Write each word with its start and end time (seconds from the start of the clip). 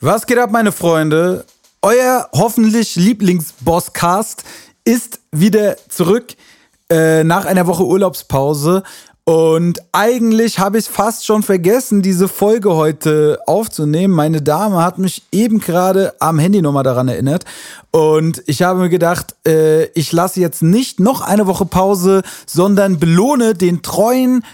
Was 0.00 0.26
geht 0.26 0.36
ab, 0.36 0.50
meine 0.50 0.72
Freunde? 0.72 1.46
Euer 1.80 2.28
hoffentlich 2.34 2.96
Lieblingsbosscast 2.96 4.44
ist 4.84 5.20
wieder 5.32 5.76
zurück 5.88 6.34
äh, 6.90 7.24
nach 7.24 7.46
einer 7.46 7.66
Woche 7.66 7.86
Urlaubspause. 7.86 8.82
Und 9.24 9.80
eigentlich 9.92 10.58
habe 10.58 10.76
ich 10.76 10.84
fast 10.84 11.24
schon 11.24 11.42
vergessen, 11.42 12.02
diese 12.02 12.28
Folge 12.28 12.74
heute 12.74 13.40
aufzunehmen. 13.46 14.12
Meine 14.12 14.42
Dame 14.42 14.84
hat 14.84 14.98
mich 14.98 15.22
eben 15.32 15.60
gerade 15.60 16.12
am 16.20 16.38
Handy 16.38 16.60
nochmal 16.60 16.84
daran 16.84 17.08
erinnert. 17.08 17.46
Und 17.90 18.42
ich 18.46 18.60
habe 18.60 18.80
mir 18.80 18.90
gedacht, 18.90 19.34
äh, 19.46 19.86
ich 19.92 20.12
lasse 20.12 20.40
jetzt 20.40 20.62
nicht 20.62 21.00
noch 21.00 21.22
eine 21.22 21.46
Woche 21.46 21.64
Pause, 21.64 22.20
sondern 22.44 22.98
belohne 22.98 23.54
den 23.54 23.80
treuen 23.80 24.44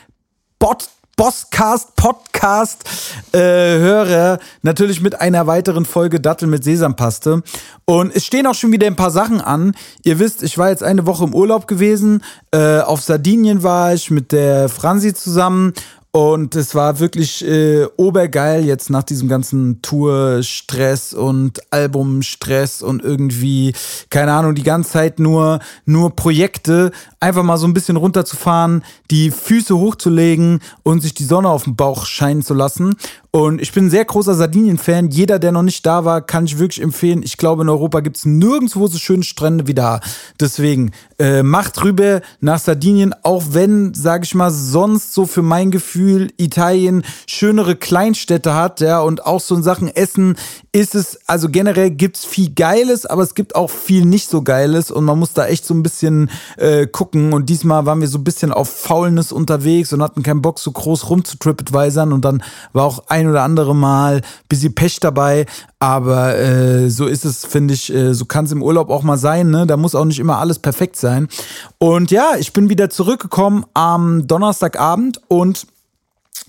Bot 0.61 0.89
Bosscast 1.23 1.95
Podcast 1.95 2.83
äh, 3.31 3.39
Hörer 3.39 4.41
natürlich 4.63 5.01
mit 5.01 5.21
einer 5.21 5.47
weiteren 5.47 5.85
Folge 5.85 6.19
Dattel 6.19 6.49
mit 6.49 6.65
Sesampaste. 6.65 7.45
Und 7.85 8.13
es 8.17 8.27
stehen 8.27 8.45
auch 8.49 8.57
schon 8.57 8.73
wieder 8.73 8.89
ein 8.89 8.97
paar 8.97 9.13
Sachen 9.13 9.41
an. 9.41 9.77
Ihr 10.03 10.19
wisst, 10.19 10.43
ich 10.43 10.59
war 10.59 10.71
jetzt 10.71 10.83
eine 10.83 11.07
Woche 11.07 11.23
im 11.23 11.33
Urlaub 11.33 11.69
gewesen. 11.69 12.25
Äh, 12.51 12.81
auf 12.81 13.03
Sardinien 13.03 13.63
war 13.63 13.95
ich 13.95 14.11
mit 14.11 14.33
der 14.33 14.69
Franzi 14.69 15.15
zusammen 15.15 15.75
und 16.15 16.57
es 16.57 16.75
war 16.75 17.01
wirklich 17.01 17.43
äh, 17.43 17.87
obergeil 17.97 18.67
jetzt 18.67 18.91
nach 18.91 19.03
diesem 19.03 19.31
ganzen 19.31 19.81
Tour-Stress 19.81 21.15
und 21.15 21.73
Album-Stress 21.73 22.83
und 22.83 23.03
irgendwie, 23.03 23.73
keine 24.11 24.35
Ahnung, 24.35 24.55
die 24.55 24.63
ganze 24.63 24.91
Zeit 24.91 25.19
nur, 25.19 25.61
nur 25.87 26.15
Projekte, 26.15 26.93
einfach 27.19 27.43
mal 27.43 27.57
so 27.57 27.67
ein 27.67 27.73
bisschen 27.73 27.97
runterzufahren, 27.97 28.85
die 29.11 29.31
Füße 29.31 29.75
hochzulegen 29.75 30.61
und 30.83 31.01
sich 31.01 31.15
die 31.15 31.25
Sonne 31.25 31.49
auf 31.49 31.65
dem 31.65 31.77
Bauch 31.77 32.05
scheinen 32.05 32.43
zu 32.43 32.53
lassen. 32.53 32.95
Und 33.35 33.63
ich 33.63 33.73
bin 33.73 33.87
ein 33.87 33.91
sehr 33.91 34.05
großer 34.05 34.35
Sardinien-Fan. 34.35 35.09
Jeder, 35.09 35.39
der 35.39 35.53
noch 35.53 35.63
nicht 35.63 35.87
da 35.87 36.05
war, 36.05 36.21
kann 36.21 36.45
ich 36.45 36.59
wirklich 36.59 36.83
empfehlen. 36.83 37.23
Ich 37.23 37.39
glaube, 37.39 37.63
in 37.63 37.71
Europa 37.71 38.01
gibt 38.01 38.19
es 38.19 38.27
nirgendwo 38.27 38.87
so 38.89 38.99
schöne 38.99 39.23
Strände 39.23 39.67
wie 39.67 39.73
da. 39.73 40.01
Deswegen 40.39 40.91
äh, 41.19 41.43
macht 41.43 41.83
rüber 41.83 42.21
nach 42.41 42.59
Sardinien, 42.59 43.15
auch 43.23 43.43
wenn, 43.53 43.95
sage 43.95 44.25
ich 44.25 44.35
mal, 44.35 44.51
sonst 44.51 45.15
so 45.15 45.25
für 45.25 45.41
mein 45.41 45.71
Gefühl 45.71 46.31
Italien 46.37 47.05
schönere 47.27 47.75
Kleinstädte 47.75 48.55
hat, 48.55 48.81
ja, 48.81 49.01
und 49.01 49.25
auch 49.25 49.41
so 49.41 49.55
in 49.55 49.63
Sachen 49.63 49.89
Essen 49.89 50.37
ist 50.75 50.95
es, 50.95 51.19
also 51.27 51.51
generell 51.51 51.91
gibt's 51.91 52.25
viel 52.25 52.51
Geiles, 52.55 53.05
aber 53.05 53.23
es 53.23 53.35
gibt 53.35 53.55
auch 53.55 53.69
viel 53.69 54.07
nicht 54.07 54.31
so 54.31 54.41
Geiles 54.41 54.91
und 54.91 55.05
man 55.05 55.19
muss 55.19 55.35
da 55.35 55.47
echt 55.47 55.67
so 55.67 55.75
ein 55.75 55.83
bisschen 55.83 56.31
äh, 56.57 56.87
gucken. 56.87 57.35
Und 57.35 57.51
diesmal 57.51 57.85
waren 57.85 58.01
wir 58.01 58.09
so 58.09 58.17
ein 58.17 58.25
bisschen 58.25 58.53
auf 58.53 58.71
Faulness 58.71 59.33
unterwegs 59.33 59.93
und 59.93 60.03
hatten 60.03 60.23
keinen 60.23 60.41
Bock, 60.41 60.59
so 60.59 60.73
groß 60.73 61.11
rum 61.11 61.27
zu 61.27 61.37
TripAdvisern 61.37 62.11
und 62.15 62.25
dann 62.25 62.43
war 62.73 62.85
auch 62.85 63.05
ein 63.09 63.29
oder 63.29 63.43
andere 63.43 63.77
Mal 63.77 64.23
bisschen 64.49 64.75
Pech 64.75 64.99
dabei. 64.99 65.45
Aber 65.79 66.39
äh, 66.39 66.89
so 66.89 67.07
ist 67.07 67.27
es, 67.27 67.45
finde 67.45 67.75
ich, 67.75 67.93
äh, 67.93 68.15
so 68.15 68.25
kann 68.25 68.47
es 68.47 68.53
im 68.53 68.63
Urlaub 68.63 68.89
auch 68.89 69.03
mal 69.03 69.19
sein. 69.19 69.51
Ne? 69.51 69.67
Da 69.67 69.77
muss 69.77 69.95
auch 69.95 70.07
nicht 70.07 70.21
immer 70.21 70.39
alles 70.39 70.59
perfekt 70.59 70.97
sein. 70.97 71.29
Und 71.77 72.11
ja, 72.11 72.33
ich 72.39 72.55
bin 72.55 72.71
wieder 72.71 72.89
zurückgekommen 72.89 73.67
am 73.75 74.27
Donnerstagabend 74.27 75.21
und 75.29 75.67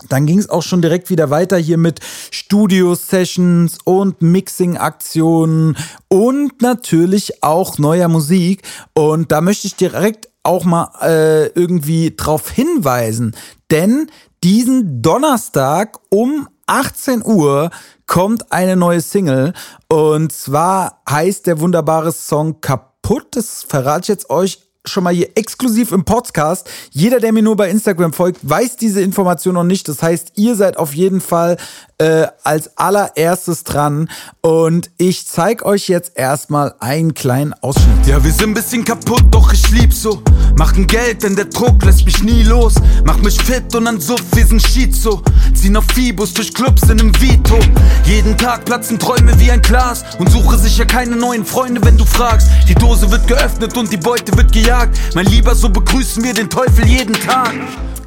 dann 0.08 0.26
ging 0.26 0.38
es 0.38 0.50
auch 0.50 0.62
schon 0.62 0.82
direkt 0.82 1.10
wieder 1.10 1.30
weiter 1.30 1.56
hier 1.56 1.78
mit 1.78 2.00
Studio-Sessions 2.30 3.78
und 3.84 4.22
Mixing-Aktionen 4.22 5.76
und 6.08 6.62
natürlich 6.62 7.42
auch 7.42 7.78
neuer 7.78 8.08
Musik. 8.08 8.62
Und 8.94 9.32
da 9.32 9.40
möchte 9.40 9.66
ich 9.66 9.76
direkt 9.76 10.28
auch 10.42 10.64
mal 10.64 10.90
äh, 11.00 11.46
irgendwie 11.48 12.14
drauf 12.14 12.50
hinweisen, 12.50 13.34
denn 13.70 14.10
diesen 14.42 15.00
Donnerstag 15.00 15.98
um 16.10 16.48
18 16.66 17.24
Uhr 17.24 17.70
kommt 18.06 18.52
eine 18.52 18.76
neue 18.76 19.00
Single 19.00 19.54
und 19.88 20.32
zwar 20.32 21.02
heißt 21.08 21.46
der 21.46 21.60
wunderbare 21.60 22.12
Song 22.12 22.60
Kaputt. 22.60 23.28
Das 23.36 23.62
verrate 23.62 24.02
ich 24.02 24.08
jetzt 24.08 24.30
euch 24.30 24.63
schon 24.86 25.04
mal 25.04 25.14
hier 25.14 25.30
exklusiv 25.34 25.92
im 25.92 26.04
Podcast. 26.04 26.68
Jeder, 26.90 27.20
der 27.20 27.32
mir 27.32 27.42
nur 27.42 27.56
bei 27.56 27.70
Instagram 27.70 28.12
folgt, 28.12 28.38
weiß 28.42 28.76
diese 28.76 29.00
Information 29.00 29.54
noch 29.54 29.64
nicht. 29.64 29.88
Das 29.88 30.02
heißt, 30.02 30.32
ihr 30.36 30.54
seid 30.54 30.76
auf 30.76 30.94
jeden 30.94 31.20
Fall 31.20 31.56
äh, 31.98 32.26
als 32.42 32.76
allererstes 32.76 33.64
dran. 33.64 34.08
Und 34.40 34.90
ich 34.98 35.26
zeig 35.26 35.64
euch 35.64 35.88
jetzt 35.88 36.12
erstmal 36.16 36.74
einen 36.80 37.14
kleinen 37.14 37.54
Ausschnitt. 37.54 38.06
Ja, 38.06 38.22
wir 38.22 38.32
sind 38.32 38.50
ein 38.50 38.54
bisschen 38.54 38.84
kaputt, 38.84 39.24
doch 39.30 39.52
ich 39.52 39.70
lieb 39.70 39.92
so. 39.92 40.22
Machen 40.56 40.86
Geld, 40.86 41.22
denn 41.22 41.36
der 41.36 41.46
Druck 41.46 41.82
lässt 41.84 42.04
mich 42.04 42.22
nie 42.22 42.42
los. 42.42 42.74
Mach 43.04 43.18
mich 43.18 43.40
fit 43.42 43.74
und 43.74 43.86
dann 43.86 44.00
Suff, 44.00 44.22
wir 44.32 44.46
sind 44.46 44.62
Schizo. 44.62 45.22
Ziehen 45.54 45.76
auf 45.76 45.84
Fibus 45.94 46.34
durch 46.34 46.52
Clubs 46.52 46.82
in 46.84 47.00
einem 47.00 47.20
Vito. 47.20 47.58
Jeden 48.04 48.36
Tag 48.36 48.64
platzen 48.64 48.98
Träume 48.98 49.38
wie 49.38 49.50
ein 49.50 49.62
Glas. 49.62 50.04
Und 50.18 50.30
suche 50.30 50.58
sicher 50.58 50.86
keine 50.86 51.16
neuen 51.16 51.44
Freunde, 51.44 51.82
wenn 51.84 51.96
du 51.96 52.04
fragst. 52.04 52.48
Die 52.68 52.74
Dose 52.74 53.10
wird 53.10 53.26
geöffnet 53.26 53.76
und 53.76 53.92
die 53.92 53.96
Beute 53.96 54.36
wird 54.36 54.52
gejagt. 54.52 54.98
Mein 55.14 55.26
Lieber, 55.26 55.54
so 55.54 55.68
begrüßen 55.68 56.22
wir 56.22 56.34
den 56.34 56.50
Teufel 56.50 56.86
jeden 56.86 57.14
Tag. 57.14 57.54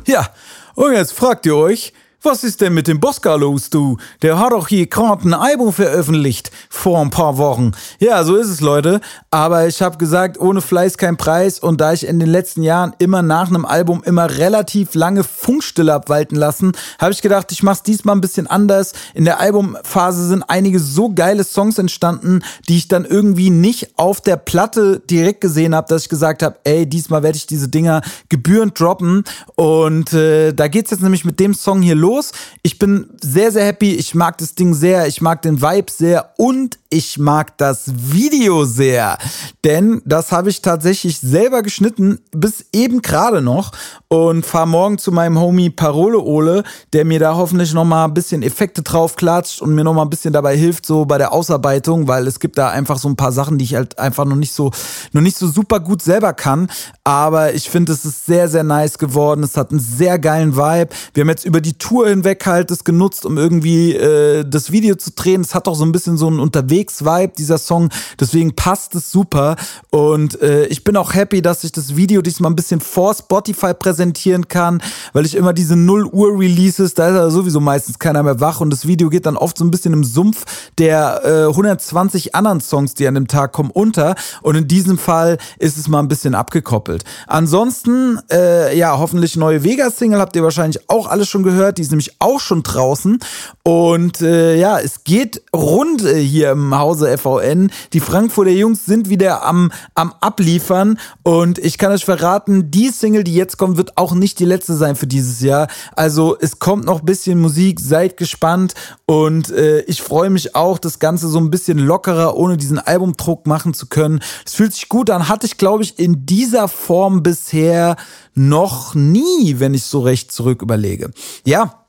Ja, 0.06 0.28
und 0.76 0.94
jetzt 0.94 1.14
fragt 1.14 1.46
ihr 1.48 1.56
euch, 1.56 1.92
was 2.24 2.44
ist 2.44 2.62
denn 2.62 2.74
mit 2.74 2.88
dem 2.88 3.00
Bosca 3.00 3.36
los, 3.36 3.70
du? 3.70 3.98
Der 4.24 4.40
hat 4.40 4.52
doch 4.52 4.68
hier 4.68 4.88
gerade 4.88 5.30
ein 5.30 5.36
Album 5.36 5.72
veröffentlicht 5.72 6.50
vor 6.68 7.00
ein 7.00 7.12
paar 7.12 7.38
Wochen. 7.38 7.74
Ja, 8.00 8.24
so 8.24 8.36
ist 8.36 8.50
es, 8.50 8.60
Leute. 8.60 9.02
Aber 9.30 9.68
ich 9.68 9.84
habe 9.84 9.98
gesagt, 9.98 10.40
ohne 10.40 10.62
Fleiß 10.62 10.98
kein 10.98 11.16
Preis. 11.16 11.60
Und 11.60 11.80
da 11.80 11.94
ich 11.94 12.08
in 12.08 12.20
den 12.20 12.30
letzten 12.30 12.64
Jahren 12.64 12.96
immer 12.98 13.22
nach 13.22 13.50
einem 13.50 13.66
Album 13.66 14.02
immer 14.04 14.32
relativ 14.32 14.96
lange 14.96 15.24
Funkstille 15.24 15.94
abwalten 15.94 16.36
lassen, 16.36 16.72
habe 17.00 17.12
ich 17.12 17.22
gedacht, 17.22 17.52
ich 17.52 17.62
mach's 17.62 17.84
diesmal 17.84 18.16
ein 18.16 18.22
bisschen 18.22 18.48
anders. 18.48 18.94
In 19.14 19.26
der 19.26 19.40
Albumphase 19.40 20.28
sind 20.28 20.44
einige 20.48 20.80
so 20.80 21.14
geile 21.14 21.44
Songs 21.44 21.78
entstanden, 21.78 22.42
die 22.68 22.78
ich 22.78 22.88
dann 22.88 23.06
irgendwie 23.06 23.52
nicht 23.52 23.92
auf 23.96 24.22
der 24.22 24.38
Platte 24.38 25.02
direkt 25.08 25.42
gesehen 25.42 25.76
habe, 25.76 25.88
dass 25.88 26.04
ich 26.04 26.10
gesagt 26.10 26.42
habe, 26.42 26.58
ey, 26.64 26.88
diesmal 26.88 27.22
werde 27.22 27.38
ich 27.38 27.46
diese 27.46 27.70
Dinger 27.70 28.02
gebührend 28.30 28.80
droppen. 28.80 29.24
Und 29.56 30.14
äh, 30.14 30.52
da 30.54 30.68
geht's 30.68 30.90
jetzt 30.90 31.04
nämlich 31.04 31.24
mit 31.24 31.40
dem 31.40 31.54
Song 31.54 31.84
hier 31.84 31.96
los 31.96 32.07
los. 32.08 32.32
Ich 32.64 32.80
bin 32.80 33.10
sehr, 33.22 33.52
sehr 33.52 33.66
happy. 33.66 33.94
Ich 33.96 34.16
mag 34.16 34.38
das 34.38 34.56
Ding 34.56 34.74
sehr. 34.74 35.08
Ich 35.08 35.22
mag 35.22 35.42
den 35.42 35.62
Vibe 35.62 35.92
sehr. 35.92 36.34
Und 36.38 36.80
ich 36.90 37.18
mag 37.20 37.58
das 37.58 37.92
Video 37.94 38.66
sehr. 38.66 39.18
Denn 39.66 40.02
das 40.06 40.32
habe 40.32 40.50
ich 40.50 40.62
tatsächlich 40.62 41.20
selber 41.20 41.62
geschnitten, 41.62 42.20
bis 42.32 42.66
eben 42.72 43.02
gerade 43.02 43.42
noch. 43.42 43.72
Und 44.08 44.46
fahre 44.46 44.68
morgen 44.68 44.98
zu 44.98 45.12
meinem 45.12 45.38
Homie 45.38 45.70
Parole 45.70 46.20
Ole, 46.20 46.64
der 46.94 47.04
mir 47.04 47.20
da 47.20 47.36
hoffentlich 47.36 47.74
nochmal 47.74 48.08
ein 48.08 48.14
bisschen 48.14 48.42
Effekte 48.42 48.82
drauf 48.82 49.18
klatscht 49.18 49.62
und 49.62 49.76
mir 49.76 49.84
nochmal 49.84 50.06
ein 50.06 50.10
bisschen 50.10 50.32
dabei 50.32 50.56
hilft, 50.56 50.86
so 50.86 51.06
bei 51.06 51.18
der 51.18 51.34
Ausarbeitung, 51.34 52.08
weil 52.08 52.26
es 52.26 52.40
gibt 52.40 52.58
da 52.58 52.70
einfach 52.70 52.98
so 52.98 53.10
ein 53.10 53.18
paar 53.18 53.34
Sachen, 53.34 53.58
die 53.58 53.66
ich 53.66 53.76
halt 53.76 54.00
einfach 54.00 54.24
noch 54.24 54.38
nicht 54.38 54.54
so, 54.54 54.72
noch 55.12 55.22
nicht 55.22 55.38
so 55.38 55.48
super 55.48 55.82
gut 55.82 56.02
selber 56.02 56.34
kann. 56.34 56.70
Aber 57.04 57.54
ich 57.54 57.70
finde, 57.70 57.92
es 57.92 58.06
ist 58.06 58.26
sehr, 58.26 58.48
sehr 58.48 58.64
nice 58.64 58.98
geworden. 58.98 59.44
Es 59.44 59.58
hat 59.58 59.72
einen 59.72 59.82
sehr 59.82 60.20
geilen 60.20 60.56
Vibe. 60.56 60.90
Wir 61.14 61.22
haben 61.22 61.30
jetzt 61.30 61.46
über 61.46 61.60
die 61.60 61.78
Tour 61.78 61.97
hinweg 62.06 62.46
halt 62.46 62.72
das 62.72 62.84
genutzt, 62.84 63.26
um 63.26 63.38
irgendwie 63.38 63.94
äh, 63.94 64.44
das 64.48 64.72
Video 64.72 64.96
zu 64.96 65.12
drehen. 65.12 65.42
Es 65.42 65.56
hat 65.56 65.68
auch 65.68 65.76
so 65.76 65.86
ein 65.86 65.92
bisschen 65.92 66.18
so 66.18 66.28
einen 66.28 66.40
Unterwegs-Vibe, 66.40 67.34
dieser 67.38 67.58
Song. 67.58 67.90
Deswegen 68.20 68.56
passt 68.56 68.96
es 68.96 69.12
super. 69.12 69.56
Und 69.90 70.42
äh, 70.42 70.66
ich 70.68 70.84
bin 70.84 70.98
auch 70.98 71.14
happy, 71.14 71.42
dass 71.42 71.64
ich 71.64 71.72
das 71.72 71.96
Video 71.96 72.22
diesmal 72.22 72.52
ein 72.52 72.56
bisschen 72.56 72.82
vor 72.82 73.14
Spotify 73.14 73.74
präsentieren 73.74 74.48
kann, 74.48 74.82
weil 75.14 75.26
ich 75.26 75.36
immer 75.36 75.54
diese 75.54 75.76
0 75.76 76.06
Uhr 76.06 76.40
Releases, 76.40 76.94
da 76.94 77.10
ist 77.10 77.16
ja 77.16 77.30
sowieso 77.30 77.60
meistens 77.60 78.00
keiner 78.00 78.24
mehr 78.24 78.40
wach 78.40 78.62
und 78.62 78.70
das 78.70 78.88
Video 78.88 79.10
geht 79.10 79.26
dann 79.26 79.38
oft 79.38 79.58
so 79.58 79.66
ein 79.66 79.72
bisschen 79.72 79.94
im 79.94 80.04
Sumpf 80.04 80.46
der 80.78 81.22
äh, 81.24 81.50
120 81.50 82.36
anderen 82.36 82.62
Songs, 82.62 82.94
die 82.94 83.08
an 83.08 83.16
dem 83.16 83.28
Tag 83.28 83.52
kommen, 83.54 83.72
unter. 83.72 84.16
Und 84.42 84.56
in 84.56 84.68
diesem 84.68 84.98
Fall 84.98 85.38
ist 85.58 85.78
es 85.78 85.88
mal 85.88 86.00
ein 86.00 86.08
bisschen 86.08 86.36
abgekoppelt. 86.36 87.04
Ansonsten, 87.28 88.20
äh, 88.32 88.78
ja, 88.78 88.98
hoffentlich 88.98 89.36
neue 89.36 89.64
Vegas-Single 89.64 90.20
habt 90.20 90.36
ihr 90.36 90.44
wahrscheinlich 90.44 90.90
auch 90.90 91.08
alles 91.08 91.30
schon 91.30 91.44
gehört. 91.44 91.78
Die 91.78 91.84
ist 91.88 91.92
nämlich 91.92 92.16
auch 92.20 92.40
schon 92.40 92.64
draußen. 92.64 93.20
Und 93.64 94.22
äh, 94.22 94.56
ja, 94.58 94.80
es 94.80 95.04
geht 95.04 95.42
rund 95.54 96.04
äh, 96.04 96.22
hier 96.22 96.52
im 96.52 96.78
Hause 96.78 97.18
FVN. 97.18 97.72
Die 97.94 98.00
Frankfurter 98.00 98.52
Jungs 98.52 98.86
sind 98.86 99.10
wieder 99.10 99.44
am, 99.46 99.72
am 99.96 100.14
Abliefern. 100.20 101.00
Und 101.24 101.58
ich 101.60 101.78
kann 101.78 101.92
euch 101.92 102.06
verraten, 102.06 102.72
die 102.72 102.90
Single, 102.90 103.24
die 103.24 103.34
jetzt 103.34 103.58
kommt, 103.58 103.78
wird 103.78 103.98
auch 103.98 104.14
nicht 104.14 104.40
die 104.40 104.46
letzte 104.46 104.76
sein 104.76 104.96
für 104.96 105.08
dieses 105.08 105.42
Jahr. 105.42 105.68
Also 105.96 106.38
es 106.40 106.60
kommt 106.60 106.86
noch 106.86 107.00
ein 107.00 107.06
bisschen 107.06 107.40
Musik, 107.40 107.80
seid 107.80 108.18
gespannt. 108.18 108.74
Und 109.06 109.50
äh, 109.52 109.82
ich 109.82 110.02
freue 110.02 110.30
mich 110.30 110.56
auch, 110.56 110.80
das 110.80 111.00
Ganze 111.00 111.28
so 111.28 111.40
ein 111.40 111.50
bisschen 111.50 111.80
lockerer, 111.80 112.36
ohne 112.36 112.58
diesen 112.58 112.80
Albumdruck 112.80 113.48
machen 113.48 113.74
zu 113.74 113.88
können. 113.88 114.22
Es 114.46 114.54
fühlt 114.54 114.74
sich 114.74 114.90
gut 114.90 115.10
an. 115.10 115.30
Hatte 115.30 115.46
ich, 115.46 115.58
glaube 115.58 115.84
ich, 115.84 116.00
in 116.00 116.26
dieser 116.26 116.68
Form 116.68 117.24
bisher 117.24 117.96
noch 118.38 118.96
nie, 118.96 119.56
wenn 119.60 119.74
ich 119.74 119.84
so 119.84 120.02
recht 120.02 120.32
zurück 120.32 120.62
überlege. 120.62 121.12
Ja, 121.46 121.86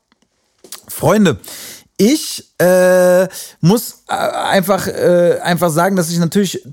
Freunde, 0.87 1.37
ich 1.97 2.53
äh, 2.59 3.27
muss 3.61 4.03
äh, 4.07 4.13
einfach, 4.13 4.87
äh, 4.87 5.39
einfach 5.43 5.69
sagen, 5.69 5.95
dass 5.95 6.09
ich 6.09 6.17
natürlich 6.17 6.63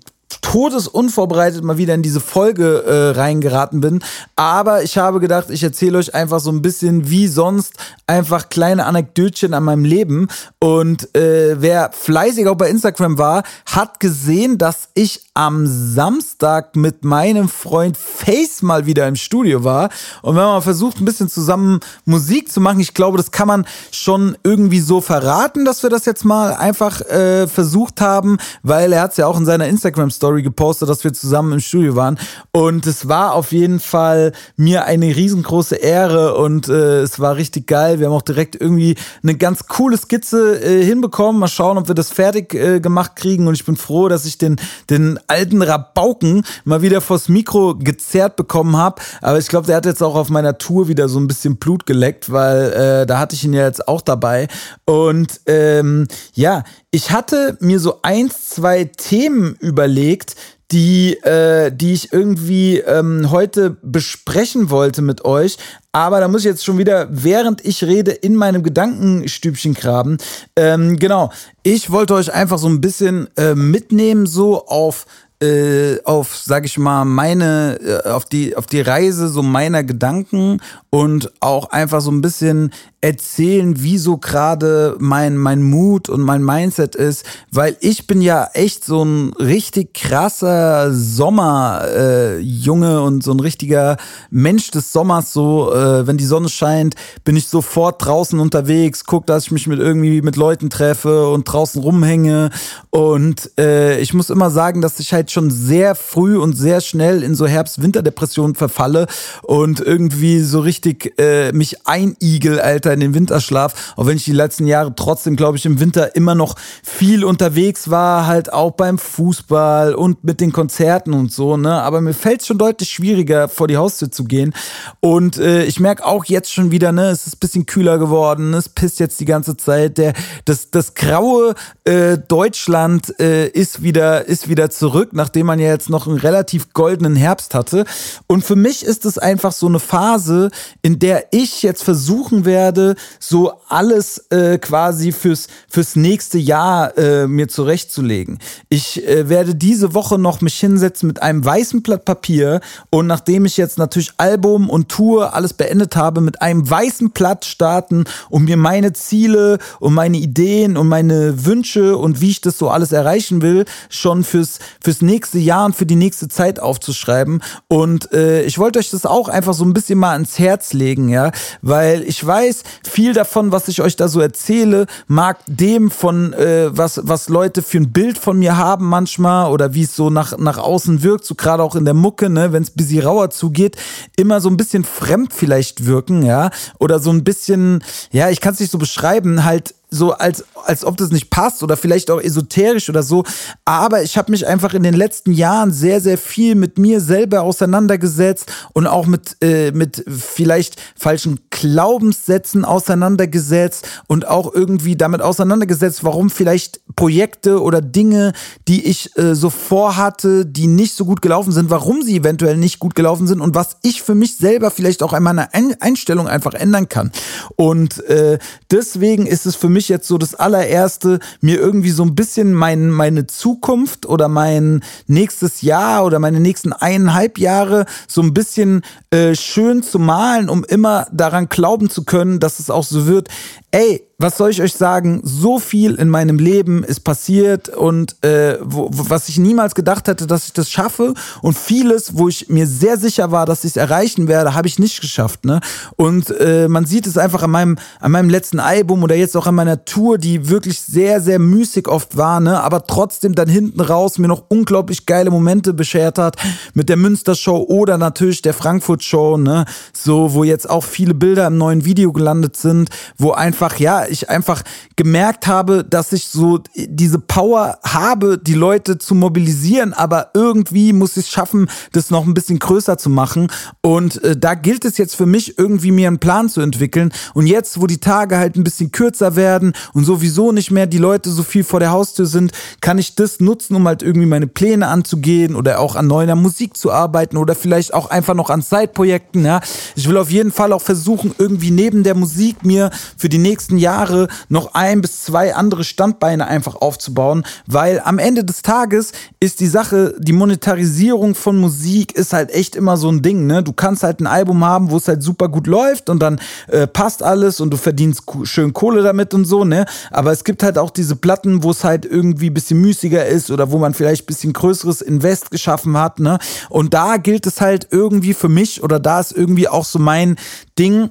todesunvorbereitet 0.40 1.64
mal 1.64 1.78
wieder 1.78 1.94
in 1.94 2.02
diese 2.02 2.20
Folge 2.20 2.84
äh, 2.84 3.18
reingeraten 3.18 3.80
bin. 3.80 4.02
Aber 4.36 4.82
ich 4.82 4.98
habe 4.98 5.20
gedacht, 5.20 5.50
ich 5.50 5.62
erzähle 5.62 5.98
euch 5.98 6.14
einfach 6.14 6.40
so 6.40 6.50
ein 6.50 6.62
bisschen 6.62 7.10
wie 7.10 7.26
sonst 7.26 7.74
einfach 8.06 8.48
kleine 8.48 8.86
Anekdötchen 8.86 9.54
an 9.54 9.64
meinem 9.64 9.84
Leben. 9.84 10.28
Und 10.60 11.14
äh, 11.16 11.60
wer 11.60 11.90
fleißig 11.92 12.46
auch 12.46 12.56
bei 12.56 12.70
Instagram 12.70 13.18
war, 13.18 13.42
hat 13.66 13.98
gesehen, 13.98 14.58
dass 14.58 14.88
ich 14.94 15.25
am 15.36 15.66
Samstag 15.66 16.76
mit 16.76 17.04
meinem 17.04 17.48
Freund 17.48 17.96
Face 17.96 18.62
mal 18.62 18.86
wieder 18.86 19.06
im 19.06 19.16
Studio 19.16 19.64
war. 19.64 19.90
Und 20.22 20.36
wenn 20.36 20.42
man 20.42 20.62
versucht, 20.62 20.98
ein 21.00 21.04
bisschen 21.04 21.28
zusammen 21.28 21.80
Musik 22.06 22.50
zu 22.50 22.60
machen, 22.60 22.80
ich 22.80 22.94
glaube, 22.94 23.18
das 23.18 23.30
kann 23.30 23.46
man 23.46 23.66
schon 23.92 24.36
irgendwie 24.42 24.80
so 24.80 25.00
verraten, 25.00 25.64
dass 25.66 25.82
wir 25.82 25.90
das 25.90 26.06
jetzt 26.06 26.24
mal 26.24 26.54
einfach 26.54 27.02
äh, 27.02 27.46
versucht 27.46 28.00
haben, 28.00 28.38
weil 28.62 28.92
er 28.92 29.02
hat 29.02 29.10
es 29.10 29.18
ja 29.18 29.26
auch 29.26 29.38
in 29.38 29.44
seiner 29.44 29.68
Instagram-Story 29.68 30.42
gepostet, 30.42 30.88
dass 30.88 31.04
wir 31.04 31.12
zusammen 31.12 31.52
im 31.52 31.60
Studio 31.60 31.96
waren. 31.96 32.18
Und 32.52 32.86
es 32.86 33.06
war 33.06 33.34
auf 33.34 33.52
jeden 33.52 33.80
Fall 33.80 34.32
mir 34.56 34.86
eine 34.86 35.14
riesengroße 35.14 35.76
Ehre 35.76 36.36
und 36.36 36.68
äh, 36.68 37.02
es 37.02 37.20
war 37.20 37.36
richtig 37.36 37.66
geil. 37.66 38.00
Wir 38.00 38.06
haben 38.06 38.14
auch 38.14 38.22
direkt 38.22 38.58
irgendwie 38.58 38.96
eine 39.22 39.36
ganz 39.36 39.66
coole 39.66 39.98
Skizze 39.98 40.60
äh, 40.62 40.82
hinbekommen. 40.82 41.40
Mal 41.40 41.48
schauen, 41.48 41.76
ob 41.76 41.88
wir 41.88 41.94
das 41.94 42.10
fertig 42.10 42.54
äh, 42.54 42.80
gemacht 42.80 43.16
kriegen. 43.16 43.46
Und 43.46 43.54
ich 43.54 43.66
bin 43.66 43.76
froh, 43.76 44.08
dass 44.08 44.24
ich 44.24 44.38
den, 44.38 44.56
den 44.88 45.18
alten 45.28 45.62
Rabauken 45.62 46.44
mal 46.64 46.82
wieder 46.82 47.00
vors 47.00 47.28
Mikro 47.28 47.76
gezerrt 47.76 48.36
bekommen 48.36 48.76
habe. 48.76 49.02
Aber 49.20 49.38
ich 49.38 49.48
glaube, 49.48 49.66
der 49.66 49.76
hat 49.76 49.86
jetzt 49.86 50.02
auch 50.02 50.14
auf 50.14 50.28
meiner 50.28 50.58
Tour 50.58 50.88
wieder 50.88 51.08
so 51.08 51.18
ein 51.18 51.26
bisschen 51.26 51.56
Blut 51.56 51.86
geleckt, 51.86 52.32
weil 52.32 52.72
äh, 52.72 53.06
da 53.06 53.18
hatte 53.18 53.34
ich 53.34 53.44
ihn 53.44 53.52
ja 53.52 53.66
jetzt 53.66 53.88
auch 53.88 54.00
dabei. 54.00 54.48
Und 54.84 55.40
ähm, 55.46 56.06
ja, 56.34 56.64
ich 56.90 57.10
hatte 57.10 57.56
mir 57.60 57.80
so 57.80 58.00
ein, 58.02 58.30
zwei 58.30 58.84
Themen 58.84 59.56
überlegt, 59.60 60.36
die, 60.72 61.14
äh, 61.22 61.70
die 61.70 61.92
ich 61.92 62.12
irgendwie 62.12 62.78
ähm, 62.78 63.30
heute 63.30 63.76
besprechen 63.82 64.70
wollte 64.70 65.02
mit 65.02 65.24
euch. 65.24 65.58
Aber 65.92 66.20
da 66.20 66.28
muss 66.28 66.42
ich 66.42 66.46
jetzt 66.46 66.64
schon 66.64 66.78
wieder, 66.78 67.08
während 67.10 67.64
ich 67.64 67.84
rede, 67.84 68.10
in 68.10 68.34
meinem 68.34 68.62
Gedankenstübchen 68.62 69.74
graben. 69.74 70.18
Ähm, 70.56 70.98
genau, 70.98 71.30
ich 71.62 71.90
wollte 71.90 72.14
euch 72.14 72.32
einfach 72.32 72.58
so 72.58 72.68
ein 72.68 72.80
bisschen 72.80 73.28
äh, 73.36 73.54
mitnehmen, 73.54 74.26
so 74.26 74.66
auf 74.66 75.06
äh, 75.42 76.02
auf, 76.04 76.34
sag 76.34 76.64
ich 76.64 76.78
mal, 76.78 77.04
meine, 77.04 77.78
äh, 77.82 78.08
auf 78.08 78.24
die, 78.24 78.56
auf 78.56 78.64
die 78.64 78.80
Reise 78.80 79.28
so 79.28 79.42
meiner 79.42 79.84
Gedanken 79.84 80.62
und 80.88 81.30
auch 81.40 81.70
einfach 81.70 82.00
so 82.00 82.10
ein 82.10 82.22
bisschen 82.22 82.72
erzählen, 83.02 83.82
wie 83.82 83.98
so 83.98 84.16
gerade 84.16 84.96
mein, 84.98 85.36
mein 85.36 85.62
Mut 85.62 86.08
und 86.08 86.22
mein 86.22 86.42
Mindset 86.42 86.94
ist, 86.94 87.24
weil 87.52 87.76
ich 87.80 88.06
bin 88.06 88.22
ja 88.22 88.48
echt 88.54 88.84
so 88.84 89.04
ein 89.04 89.32
richtig 89.34 89.94
krasser 89.94 90.92
Sommerjunge 90.92 92.94
äh, 92.94 93.00
und 93.00 93.22
so 93.22 93.32
ein 93.32 93.40
richtiger 93.40 93.98
Mensch 94.30 94.70
des 94.70 94.92
Sommers, 94.92 95.32
so, 95.32 95.72
äh, 95.72 96.06
wenn 96.06 96.16
die 96.16 96.24
Sonne 96.24 96.48
scheint, 96.48 96.94
bin 97.22 97.36
ich 97.36 97.48
sofort 97.48 98.04
draußen 98.04 98.40
unterwegs, 98.40 99.04
guck, 99.04 99.26
dass 99.26 99.44
ich 99.44 99.50
mich 99.50 99.66
mit 99.66 99.78
irgendwie 99.78 100.22
mit 100.22 100.36
Leuten 100.36 100.70
treffe 100.70 101.28
und 101.28 101.44
draußen 101.44 101.82
rumhänge. 101.82 102.50
Und 102.90 103.50
äh, 103.58 104.00
ich 104.00 104.14
muss 104.14 104.30
immer 104.30 104.50
sagen, 104.50 104.80
dass 104.80 104.98
ich 105.00 105.12
halt 105.12 105.30
schon 105.30 105.50
sehr 105.50 105.94
früh 105.94 106.38
und 106.38 106.54
sehr 106.54 106.80
schnell 106.80 107.22
in 107.22 107.34
so 107.34 107.46
Herbst-Winter-Depressionen 107.46 108.54
verfalle 108.54 109.06
und 109.42 109.80
irgendwie 109.80 110.40
so 110.40 110.60
richtig 110.60 111.12
äh, 111.18 111.52
mich 111.52 111.86
einigel, 111.86 112.58
Alter, 112.58 112.85
in 112.92 113.00
den 113.00 113.14
Winterschlaf. 113.14 113.94
Auch 113.96 114.06
wenn 114.06 114.16
ich 114.16 114.24
die 114.24 114.32
letzten 114.32 114.66
Jahre 114.66 114.94
trotzdem, 114.94 115.36
glaube 115.36 115.56
ich, 115.56 115.66
im 115.66 115.80
Winter 115.80 116.14
immer 116.16 116.34
noch 116.34 116.54
viel 116.82 117.24
unterwegs 117.24 117.90
war, 117.90 118.26
halt 118.26 118.52
auch 118.52 118.72
beim 118.72 118.98
Fußball 118.98 119.94
und 119.94 120.24
mit 120.24 120.40
den 120.40 120.52
Konzerten 120.52 121.12
und 121.12 121.32
so, 121.32 121.56
ne? 121.56 121.82
Aber 121.82 122.00
mir 122.00 122.14
fällt 122.14 122.40
es 122.40 122.46
schon 122.46 122.58
deutlich 122.58 122.90
schwieriger, 122.90 123.48
vor 123.48 123.68
die 123.68 123.76
Haustür 123.76 124.10
zu 124.10 124.24
gehen. 124.24 124.54
Und 125.00 125.38
äh, 125.38 125.64
ich 125.64 125.80
merke 125.80 126.04
auch 126.04 126.24
jetzt 126.24 126.52
schon 126.52 126.70
wieder, 126.70 126.92
ne, 126.92 127.08
es 127.08 127.26
ist 127.26 127.36
ein 127.36 127.40
bisschen 127.40 127.66
kühler 127.66 127.98
geworden, 127.98 128.54
es 128.54 128.68
pisst 128.68 129.00
jetzt 129.00 129.20
die 129.20 129.24
ganze 129.24 129.56
Zeit. 129.56 129.98
Der, 129.98 130.12
das, 130.44 130.70
das 130.70 130.94
graue 130.94 131.54
äh, 131.84 132.18
Deutschland 132.18 133.18
äh, 133.20 133.48
ist 133.48 133.82
wieder, 133.82 134.26
ist 134.26 134.48
wieder 134.48 134.70
zurück, 134.70 135.10
nachdem 135.12 135.46
man 135.46 135.58
ja 135.58 135.68
jetzt 135.68 135.90
noch 135.90 136.06
einen 136.06 136.18
relativ 136.18 136.72
goldenen 136.72 137.16
Herbst 137.16 137.54
hatte. 137.54 137.84
Und 138.26 138.44
für 138.44 138.56
mich 138.56 138.84
ist 138.84 139.04
es 139.04 139.18
einfach 139.18 139.52
so 139.52 139.66
eine 139.66 139.80
Phase, 139.80 140.50
in 140.82 140.98
der 140.98 141.26
ich 141.32 141.62
jetzt 141.62 141.82
versuchen 141.82 142.44
werde, 142.44 142.75
so 143.18 143.52
alles 143.68 144.18
äh, 144.30 144.58
quasi 144.58 145.12
fürs, 145.12 145.48
fürs 145.68 145.96
nächste 145.96 146.38
Jahr 146.38 146.96
äh, 146.98 147.26
mir 147.26 147.48
zurechtzulegen. 147.48 148.38
Ich 148.68 149.06
äh, 149.06 149.28
werde 149.28 149.54
diese 149.54 149.94
Woche 149.94 150.18
noch 150.18 150.40
mich 150.40 150.58
hinsetzen 150.58 151.06
mit 151.06 151.22
einem 151.22 151.44
weißen 151.44 151.82
Blatt 151.82 152.04
Papier 152.04 152.60
und 152.90 153.06
nachdem 153.06 153.44
ich 153.44 153.56
jetzt 153.56 153.78
natürlich 153.78 154.12
Album 154.18 154.68
und 154.70 154.88
Tour 154.88 155.34
alles 155.34 155.52
beendet 155.52 155.96
habe, 155.96 156.20
mit 156.20 156.42
einem 156.42 156.68
weißen 156.68 157.10
Blatt 157.10 157.44
starten, 157.44 158.04
um 158.30 158.44
mir 158.44 158.56
meine 158.56 158.92
Ziele 158.92 159.58
und 159.80 159.94
meine 159.94 160.18
Ideen 160.18 160.76
und 160.76 160.88
meine 160.88 161.44
Wünsche 161.44 161.96
und 161.96 162.20
wie 162.20 162.30
ich 162.30 162.40
das 162.40 162.58
so 162.58 162.68
alles 162.68 162.92
erreichen 162.92 163.42
will, 163.42 163.64
schon 163.88 164.24
fürs, 164.24 164.58
fürs 164.82 165.02
nächste 165.02 165.38
Jahr 165.38 165.66
und 165.66 165.76
für 165.76 165.86
die 165.86 165.96
nächste 165.96 166.28
Zeit 166.28 166.60
aufzuschreiben. 166.60 167.42
Und 167.68 168.12
äh, 168.12 168.42
ich 168.42 168.58
wollte 168.58 168.78
euch 168.78 168.90
das 168.90 169.06
auch 169.06 169.28
einfach 169.28 169.54
so 169.54 169.64
ein 169.64 169.72
bisschen 169.72 169.98
mal 169.98 170.12
ans 170.12 170.38
Herz 170.38 170.72
legen, 170.72 171.08
ja, 171.08 171.30
weil 171.62 172.02
ich 172.02 172.24
weiß, 172.24 172.62
viel 172.82 173.12
davon, 173.12 173.52
was 173.52 173.68
ich 173.68 173.82
euch 173.82 173.96
da 173.96 174.08
so 174.08 174.20
erzähle, 174.20 174.86
mag 175.06 175.38
dem 175.46 175.90
von, 175.90 176.32
äh, 176.32 176.68
was, 176.70 177.00
was 177.04 177.28
Leute 177.28 177.62
für 177.62 177.78
ein 177.78 177.92
Bild 177.92 178.18
von 178.18 178.38
mir 178.38 178.56
haben 178.56 178.86
manchmal 178.86 179.50
oder 179.52 179.74
wie 179.74 179.82
es 179.82 179.96
so 179.96 180.10
nach, 180.10 180.36
nach 180.38 180.58
außen 180.58 181.02
wirkt, 181.02 181.24
so 181.24 181.34
gerade 181.34 181.62
auch 181.62 181.76
in 181.76 181.84
der 181.84 181.94
Mucke, 181.94 182.30
ne, 182.30 182.52
wenn 182.52 182.62
es 182.62 182.70
busy 182.70 183.00
rauer 183.00 183.30
zugeht, 183.30 183.76
immer 184.16 184.40
so 184.40 184.48
ein 184.48 184.56
bisschen 184.56 184.84
fremd 184.84 185.32
vielleicht 185.32 185.86
wirken, 185.86 186.22
ja, 186.22 186.50
oder 186.78 186.98
so 186.98 187.10
ein 187.10 187.24
bisschen, 187.24 187.82
ja, 188.10 188.30
ich 188.30 188.40
kann 188.40 188.54
es 188.54 188.60
nicht 188.60 188.72
so 188.72 188.78
beschreiben, 188.78 189.44
halt 189.44 189.74
so 189.96 190.12
als, 190.12 190.44
als 190.64 190.84
ob 190.84 190.96
das 190.96 191.10
nicht 191.10 191.30
passt 191.30 191.62
oder 191.62 191.76
vielleicht 191.76 192.10
auch 192.10 192.20
esoterisch 192.20 192.88
oder 192.88 193.02
so. 193.02 193.24
Aber 193.64 194.02
ich 194.02 194.16
habe 194.16 194.30
mich 194.30 194.46
einfach 194.46 194.74
in 194.74 194.82
den 194.82 194.94
letzten 194.94 195.32
Jahren 195.32 195.72
sehr, 195.72 196.00
sehr 196.00 196.18
viel 196.18 196.54
mit 196.54 196.78
mir 196.78 197.00
selber 197.00 197.42
auseinandergesetzt 197.42 198.52
und 198.72 198.86
auch 198.86 199.06
mit, 199.06 199.36
äh, 199.40 199.72
mit 199.72 200.04
vielleicht 200.08 200.76
falschen 200.96 201.40
Glaubenssätzen 201.50 202.64
auseinandergesetzt 202.64 203.88
und 204.06 204.28
auch 204.28 204.52
irgendwie 204.54 204.96
damit 204.96 205.22
auseinandergesetzt, 205.22 206.04
warum 206.04 206.30
vielleicht 206.30 206.80
Projekte 206.96 207.62
oder 207.62 207.80
Dinge, 207.80 208.32
die 208.68 208.86
ich 208.86 209.16
äh, 209.18 209.34
so 209.34 209.50
vorhatte, 209.50 210.46
die 210.46 210.66
nicht 210.66 210.94
so 210.94 211.04
gut 211.04 211.22
gelaufen 211.22 211.52
sind, 211.52 211.70
warum 211.70 212.02
sie 212.02 212.16
eventuell 212.16 212.56
nicht 212.56 212.78
gut 212.78 212.94
gelaufen 212.94 213.26
sind 213.26 213.40
und 213.40 213.54
was 213.54 213.76
ich 213.82 214.02
für 214.02 214.14
mich 214.14 214.36
selber 214.36 214.70
vielleicht 214.70 215.02
auch 215.02 215.12
an 215.12 215.22
meiner 215.22 215.48
Einstellung 215.52 216.28
einfach 216.28 216.54
ändern 216.54 216.88
kann. 216.88 217.12
Und 217.56 218.04
äh, 218.04 218.38
deswegen 218.70 219.26
ist 219.26 219.46
es 219.46 219.56
für 219.56 219.68
mich 219.68 219.85
mich 219.86 219.88
jetzt 219.88 220.08
so 220.08 220.18
das 220.18 220.34
allererste, 220.34 221.20
mir 221.40 221.58
irgendwie 221.58 221.90
so 221.90 222.02
ein 222.02 222.14
bisschen 222.14 222.52
mein, 222.52 222.90
meine 222.90 223.26
Zukunft 223.26 224.06
oder 224.06 224.28
mein 224.28 224.82
nächstes 225.06 225.62
Jahr 225.62 226.04
oder 226.04 226.18
meine 226.18 226.40
nächsten 226.40 226.72
eineinhalb 226.72 227.38
Jahre 227.38 227.86
so 228.08 228.20
ein 228.20 228.34
bisschen 228.34 228.82
äh, 229.10 229.34
schön 229.36 229.82
zu 229.82 229.98
malen, 229.98 230.48
um 230.48 230.64
immer 230.64 231.06
daran 231.12 231.48
glauben 231.48 231.88
zu 231.88 232.04
können, 232.04 232.40
dass 232.40 232.58
es 232.58 232.68
auch 232.68 232.82
so 232.82 233.06
wird. 233.06 233.28
Ey, 233.70 234.05
was 234.18 234.38
soll 234.38 234.48
ich 234.50 234.62
euch 234.62 234.72
sagen? 234.72 235.20
So 235.24 235.58
viel 235.58 235.94
in 235.96 236.08
meinem 236.08 236.38
Leben 236.38 236.82
ist 236.82 237.00
passiert 237.00 237.68
und 237.68 238.16
äh, 238.24 238.56
wo, 238.62 238.88
was 238.90 239.28
ich 239.28 239.38
niemals 239.38 239.74
gedacht 239.74 240.08
hätte, 240.08 240.26
dass 240.26 240.46
ich 240.46 240.52
das 240.54 240.70
schaffe 240.70 241.12
und 241.42 241.58
vieles, 241.58 242.16
wo 242.16 242.26
ich 242.26 242.48
mir 242.48 242.66
sehr 242.66 242.96
sicher 242.96 243.30
war, 243.30 243.44
dass 243.44 243.64
ich 243.64 243.72
es 243.72 243.76
erreichen 243.76 244.26
werde, 244.26 244.54
habe 244.54 244.68
ich 244.68 244.78
nicht 244.78 245.02
geschafft. 245.02 245.44
Ne? 245.44 245.60
Und 245.96 246.30
äh, 246.30 246.66
man 246.66 246.86
sieht 246.86 247.06
es 247.06 247.18
einfach 247.18 247.42
an 247.42 247.50
meinem, 247.50 247.78
an 248.00 248.10
meinem 248.10 248.30
letzten 248.30 248.58
Album 248.58 249.02
oder 249.02 249.14
jetzt 249.14 249.36
auch 249.36 249.46
an 249.46 249.54
meiner 249.54 249.84
Tour, 249.84 250.16
die 250.16 250.48
wirklich 250.48 250.80
sehr, 250.80 251.20
sehr 251.20 251.38
müßig 251.38 251.86
oft 251.86 252.16
war, 252.16 252.40
ne? 252.40 252.62
aber 252.62 252.86
trotzdem 252.86 253.34
dann 253.34 253.48
hinten 253.50 253.80
raus 253.80 254.16
mir 254.16 254.28
noch 254.28 254.44
unglaublich 254.48 255.04
geile 255.04 255.30
Momente 255.30 255.74
beschert 255.74 256.16
hat 256.16 256.36
mit 256.72 256.88
der 256.88 256.96
Münster-Show 256.96 257.66
oder 257.68 257.98
natürlich 257.98 258.40
der 258.40 258.54
Frankfurt-Show, 258.54 259.36
ne? 259.36 259.66
so 259.92 260.32
wo 260.32 260.42
jetzt 260.42 260.70
auch 260.70 260.84
viele 260.84 261.12
Bilder 261.12 261.48
im 261.48 261.58
neuen 261.58 261.84
Video 261.84 262.14
gelandet 262.14 262.56
sind, 262.56 262.88
wo 263.18 263.32
einfach, 263.32 263.78
ja, 263.78 264.05
ich 264.08 264.30
einfach 264.30 264.62
gemerkt 264.96 265.46
habe, 265.46 265.84
dass 265.84 266.12
ich 266.12 266.26
so 266.26 266.60
diese 266.74 267.18
Power 267.18 267.78
habe, 267.84 268.38
die 268.38 268.54
Leute 268.54 268.98
zu 268.98 269.14
mobilisieren, 269.14 269.92
aber 269.92 270.30
irgendwie 270.34 270.92
muss 270.92 271.16
ich 271.16 271.26
es 271.26 271.30
schaffen, 271.30 271.68
das 271.92 272.10
noch 272.10 272.26
ein 272.26 272.34
bisschen 272.34 272.58
größer 272.58 272.98
zu 272.98 273.10
machen. 273.10 273.48
Und 273.82 274.22
äh, 274.22 274.36
da 274.36 274.54
gilt 274.54 274.84
es 274.84 274.98
jetzt 274.98 275.16
für 275.16 275.26
mich, 275.26 275.58
irgendwie 275.58 275.90
mir 275.90 276.08
einen 276.08 276.18
Plan 276.18 276.48
zu 276.48 276.60
entwickeln. 276.60 277.12
Und 277.34 277.46
jetzt, 277.46 277.80
wo 277.80 277.86
die 277.86 277.98
Tage 277.98 278.38
halt 278.38 278.56
ein 278.56 278.64
bisschen 278.64 278.92
kürzer 278.92 279.36
werden 279.36 279.72
und 279.92 280.04
sowieso 280.04 280.52
nicht 280.52 280.70
mehr 280.70 280.86
die 280.86 280.98
Leute 280.98 281.30
so 281.30 281.42
viel 281.42 281.64
vor 281.64 281.80
der 281.80 281.90
Haustür 281.90 282.26
sind, 282.26 282.52
kann 282.80 282.98
ich 282.98 283.14
das 283.14 283.40
nutzen, 283.40 283.76
um 283.76 283.86
halt 283.86 284.02
irgendwie 284.02 284.26
meine 284.26 284.46
Pläne 284.46 284.88
anzugehen 284.88 285.56
oder 285.56 285.80
auch 285.80 285.96
an 285.96 286.06
neuer 286.06 286.34
Musik 286.34 286.76
zu 286.76 286.92
arbeiten 286.92 287.36
oder 287.36 287.54
vielleicht 287.54 287.94
auch 287.94 288.10
einfach 288.10 288.34
noch 288.34 288.50
an 288.50 288.62
Zeitprojekten. 288.62 289.44
Ja. 289.44 289.60
Ich 289.94 290.08
will 290.08 290.16
auf 290.16 290.30
jeden 290.30 290.52
Fall 290.52 290.72
auch 290.72 290.82
versuchen, 290.82 291.34
irgendwie 291.38 291.70
neben 291.70 292.02
der 292.02 292.14
Musik 292.14 292.64
mir 292.64 292.90
für 293.16 293.28
die 293.28 293.38
nächsten 293.38 293.78
Jahre 293.78 293.95
Jahre 293.96 294.28
noch 294.48 294.74
ein 294.74 295.00
bis 295.00 295.24
zwei 295.24 295.54
andere 295.54 295.84
Standbeine 295.84 296.46
einfach 296.46 296.76
aufzubauen, 296.76 297.44
weil 297.66 298.00
am 298.04 298.18
Ende 298.18 298.44
des 298.44 298.62
Tages 298.62 299.12
ist 299.40 299.60
die 299.60 299.66
Sache, 299.66 300.14
die 300.18 300.32
Monetarisierung 300.32 301.34
von 301.34 301.56
Musik 301.56 302.12
ist 302.12 302.32
halt 302.32 302.50
echt 302.50 302.76
immer 302.76 302.96
so 302.96 303.08
ein 303.10 303.22
Ding, 303.22 303.46
ne? 303.46 303.62
Du 303.62 303.72
kannst 303.72 304.02
halt 304.02 304.20
ein 304.20 304.26
Album 304.26 304.64
haben, 304.64 304.90
wo 304.90 304.98
es 304.98 305.08
halt 305.08 305.22
super 305.22 305.48
gut 305.48 305.66
läuft 305.66 306.10
und 306.10 306.20
dann 306.20 306.40
äh, 306.68 306.86
passt 306.86 307.22
alles 307.22 307.60
und 307.60 307.70
du 307.70 307.76
verdienst 307.76 308.22
schön 308.42 308.72
Kohle 308.72 309.02
damit 309.02 309.32
und 309.32 309.46
so, 309.46 309.64
ne? 309.64 309.86
Aber 310.10 310.32
es 310.32 310.44
gibt 310.44 310.62
halt 310.62 310.76
auch 310.76 310.90
diese 310.90 311.16
Platten, 311.16 311.62
wo 311.62 311.70
es 311.70 311.82
halt 311.82 312.04
irgendwie 312.04 312.50
ein 312.50 312.54
bisschen 312.54 312.80
müßiger 312.80 313.24
ist 313.24 313.50
oder 313.50 313.70
wo 313.70 313.78
man 313.78 313.94
vielleicht 313.94 314.24
ein 314.24 314.26
bisschen 314.26 314.52
größeres 314.52 315.00
Invest 315.00 315.50
geschaffen 315.50 315.96
hat, 315.96 316.20
ne? 316.20 316.38
Und 316.68 316.92
da 316.92 317.16
gilt 317.16 317.46
es 317.46 317.60
halt 317.60 317.88
irgendwie 317.90 318.34
für 318.34 318.48
mich 318.50 318.82
oder 318.82 319.00
da 319.00 319.20
ist 319.20 319.32
irgendwie 319.32 319.68
auch 319.68 319.84
so 319.84 319.98
mein 319.98 320.36
Ding, 320.78 321.10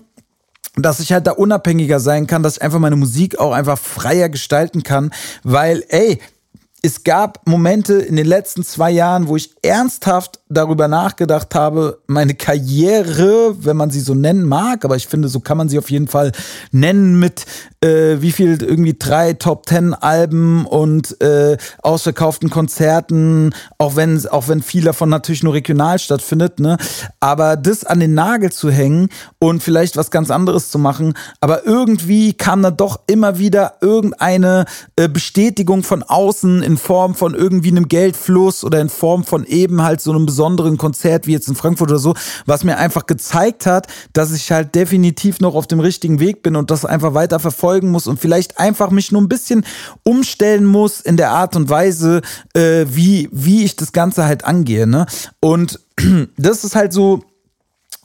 dass 0.75 0.99
ich 0.99 1.13
halt 1.13 1.27
da 1.27 1.31
unabhängiger 1.31 1.99
sein 1.99 2.27
kann, 2.27 2.43
dass 2.43 2.57
ich 2.57 2.61
einfach 2.61 2.79
meine 2.79 2.95
Musik 2.95 3.39
auch 3.39 3.53
einfach 3.53 3.77
freier 3.77 4.29
gestalten 4.29 4.83
kann, 4.83 5.11
weil, 5.43 5.83
ey, 5.89 6.19
es 6.81 7.03
gab 7.03 7.47
Momente 7.47 7.95
in 7.95 8.15
den 8.15 8.27
letzten 8.27 8.63
zwei 8.63 8.91
Jahren, 8.91 9.27
wo 9.27 9.35
ich 9.35 9.55
ernsthaft 9.63 10.39
darüber 10.47 10.87
nachgedacht 10.87 11.55
habe, 11.55 11.99
meine 12.05 12.35
Karriere, 12.35 13.55
wenn 13.65 13.75
man 13.75 13.89
sie 13.89 13.99
so 13.99 14.13
nennen 14.13 14.43
mag, 14.43 14.85
aber 14.85 14.95
ich 14.95 15.07
finde, 15.07 15.27
so 15.27 15.39
kann 15.39 15.57
man 15.57 15.69
sie 15.69 15.79
auf 15.79 15.89
jeden 15.89 16.07
Fall 16.07 16.31
nennen 16.71 17.19
mit 17.19 17.45
äh, 17.81 18.21
wie 18.21 18.31
viel 18.31 18.61
irgendwie 18.61 18.95
drei 18.97 19.33
Top 19.33 19.65
Ten 19.65 19.95
Alben 19.95 20.67
und 20.67 21.19
äh, 21.21 21.57
ausverkauften 21.81 22.51
Konzerten, 22.51 23.55
auch 23.79 23.95
wenn 23.95 24.25
auch 24.27 24.47
wenn 24.47 24.61
viel 24.61 24.83
davon 24.83 25.09
natürlich 25.09 25.43
nur 25.43 25.53
regional 25.53 25.97
stattfindet, 25.97 26.59
ne? 26.59 26.77
Aber 27.19 27.57
das 27.57 27.83
an 27.83 27.99
den 27.99 28.13
Nagel 28.13 28.51
zu 28.51 28.69
hängen 28.69 29.09
und 29.39 29.63
vielleicht 29.63 29.97
was 29.97 30.11
ganz 30.11 30.29
anderes 30.29 30.69
zu 30.69 30.77
machen, 30.77 31.15
aber 31.41 31.65
irgendwie 31.65 32.33
kam 32.33 32.61
da 32.61 32.69
doch 32.69 32.99
immer 33.07 33.39
wieder 33.39 33.77
irgendeine 33.81 34.65
äh, 34.95 35.09
Bestätigung 35.09 35.81
von 35.81 36.03
außen 36.03 36.61
in 36.61 36.77
Form 36.77 37.15
von 37.15 37.33
irgendwie 37.33 37.69
einem 37.69 37.87
Geldfluss 37.87 38.63
oder 38.63 38.79
in 38.79 38.89
Form 38.89 39.23
von 39.23 39.43
eben 39.45 39.81
halt 39.81 40.01
so 40.01 40.11
einem 40.11 40.25
besonderen 40.25 40.35
Konzert 40.77 41.27
wie 41.27 41.33
jetzt 41.33 41.47
in 41.47 41.55
Frankfurt 41.55 41.89
oder 41.89 41.99
so, 41.99 42.15
was 42.45 42.63
mir 42.63 42.77
einfach 42.77 43.05
gezeigt 43.05 43.65
hat, 43.65 43.87
dass 44.13 44.31
ich 44.31 44.51
halt 44.51 44.75
definitiv 44.75 45.39
noch 45.39 45.55
auf 45.55 45.67
dem 45.67 45.79
richtigen 45.79 46.19
Weg 46.19 46.41
bin 46.41 46.55
und 46.55 46.71
das 46.71 46.85
einfach 46.85 47.13
weiter 47.13 47.39
verfolge 47.39 47.75
folgen 47.75 47.91
muss 47.91 48.07
und 48.07 48.19
vielleicht 48.19 48.59
einfach 48.59 48.89
mich 48.91 49.11
nur 49.11 49.21
ein 49.21 49.27
bisschen 49.27 49.65
umstellen 50.03 50.65
muss 50.65 51.01
in 51.01 51.17
der 51.17 51.31
Art 51.31 51.55
und 51.55 51.69
Weise, 51.69 52.21
äh, 52.53 52.85
wie, 52.87 53.27
wie 53.31 53.65
ich 53.65 53.75
das 53.75 53.91
Ganze 53.91 54.25
halt 54.25 54.45
angehe. 54.45 54.87
Ne? 54.87 55.05
Und 55.39 55.79
das 56.37 56.63
ist 56.63 56.75
halt 56.75 56.93
so 56.93 57.23